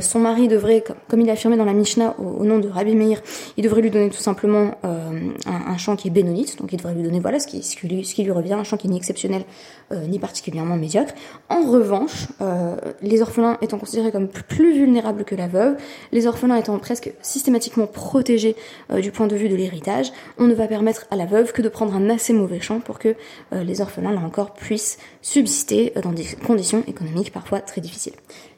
son 0.00 0.18
mari 0.18 0.48
devrait, 0.48 0.82
comme, 1.06 1.20
il 1.20 1.30
a 1.30 1.34
affirmé 1.34 1.56
dans 1.56 1.64
la 1.64 1.72
Mishnah 1.72 2.16
au, 2.18 2.44
nom 2.44 2.58
de 2.58 2.66
Rabbi 2.66 2.96
Meir, 2.96 3.22
il 3.56 3.62
devrait 3.62 3.82
lui 3.82 3.92
donner 3.92 4.10
tout 4.10 4.16
simplement 4.16 4.72
un, 4.82 5.12
un, 5.46 5.76
champ 5.76 5.94
qui 5.94 6.08
est 6.08 6.10
bénonite, 6.10 6.58
donc 6.58 6.72
il 6.72 6.78
devrait 6.78 6.94
lui 6.94 7.04
donner 7.04 7.20
voilà 7.20 7.38
ce 7.38 7.46
qui, 7.46 7.62
ce 7.62 7.76
qui, 7.76 7.86
lui, 7.86 8.04
ce 8.04 8.16
qui 8.16 8.24
lui 8.24 8.32
revient, 8.32 8.54
un 8.54 8.64
champ 8.64 8.76
qui 8.76 8.88
est 8.88 8.90
ni 8.90 8.96
exceptionnel 8.96 9.44
euh, 9.92 10.06
ni 10.06 10.18
particulièrement 10.18 10.76
médiocre. 10.76 11.12
En 11.48 11.70
revanche, 11.70 12.26
euh, 12.40 12.76
les 13.02 13.22
orphelins 13.22 13.56
étant 13.62 13.78
considérés 13.78 14.10
comme 14.10 14.28
plus 14.28 14.74
vulnérables 14.74 15.24
que 15.24 15.34
la 15.34 15.46
veuve, 15.46 15.76
les 16.10 16.26
orphelins 16.26 16.56
étant 16.56 16.78
presque 16.78 17.12
systématiquement 17.22 17.86
protégés 17.86 18.56
euh, 18.90 19.00
du 19.00 19.12
point 19.12 19.28
de 19.28 19.36
vue 19.36 19.48
de 19.48 19.54
l'héritage, 19.54 20.12
on 20.38 20.48
ne 20.48 20.54
va 20.54 20.66
permettre 20.66 21.06
à 21.10 21.16
la 21.16 21.26
veuve 21.26 21.52
que 21.52 21.62
de 21.62 21.68
prendre 21.68 21.94
un 21.94 22.10
assez 22.10 22.32
mauvais 22.32 22.60
champ 22.60 22.80
pour 22.80 22.98
que 22.98 23.14
les 23.52 23.80
orphelins, 23.80 24.12
là 24.12 24.20
encore, 24.20 24.54
puissent 24.54 24.98
subsister 25.22 25.92
dans 26.02 26.12
des 26.12 26.26
conditions 26.46 26.82
économiques 26.88 27.32
parfois 27.32 27.60
très 27.60 27.80
difficiles. 27.80 28.14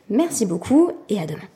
Merci 0.08 0.46
beaucoup 0.46 0.92
et 1.08 1.20
à 1.20 1.26
demain. 1.26 1.48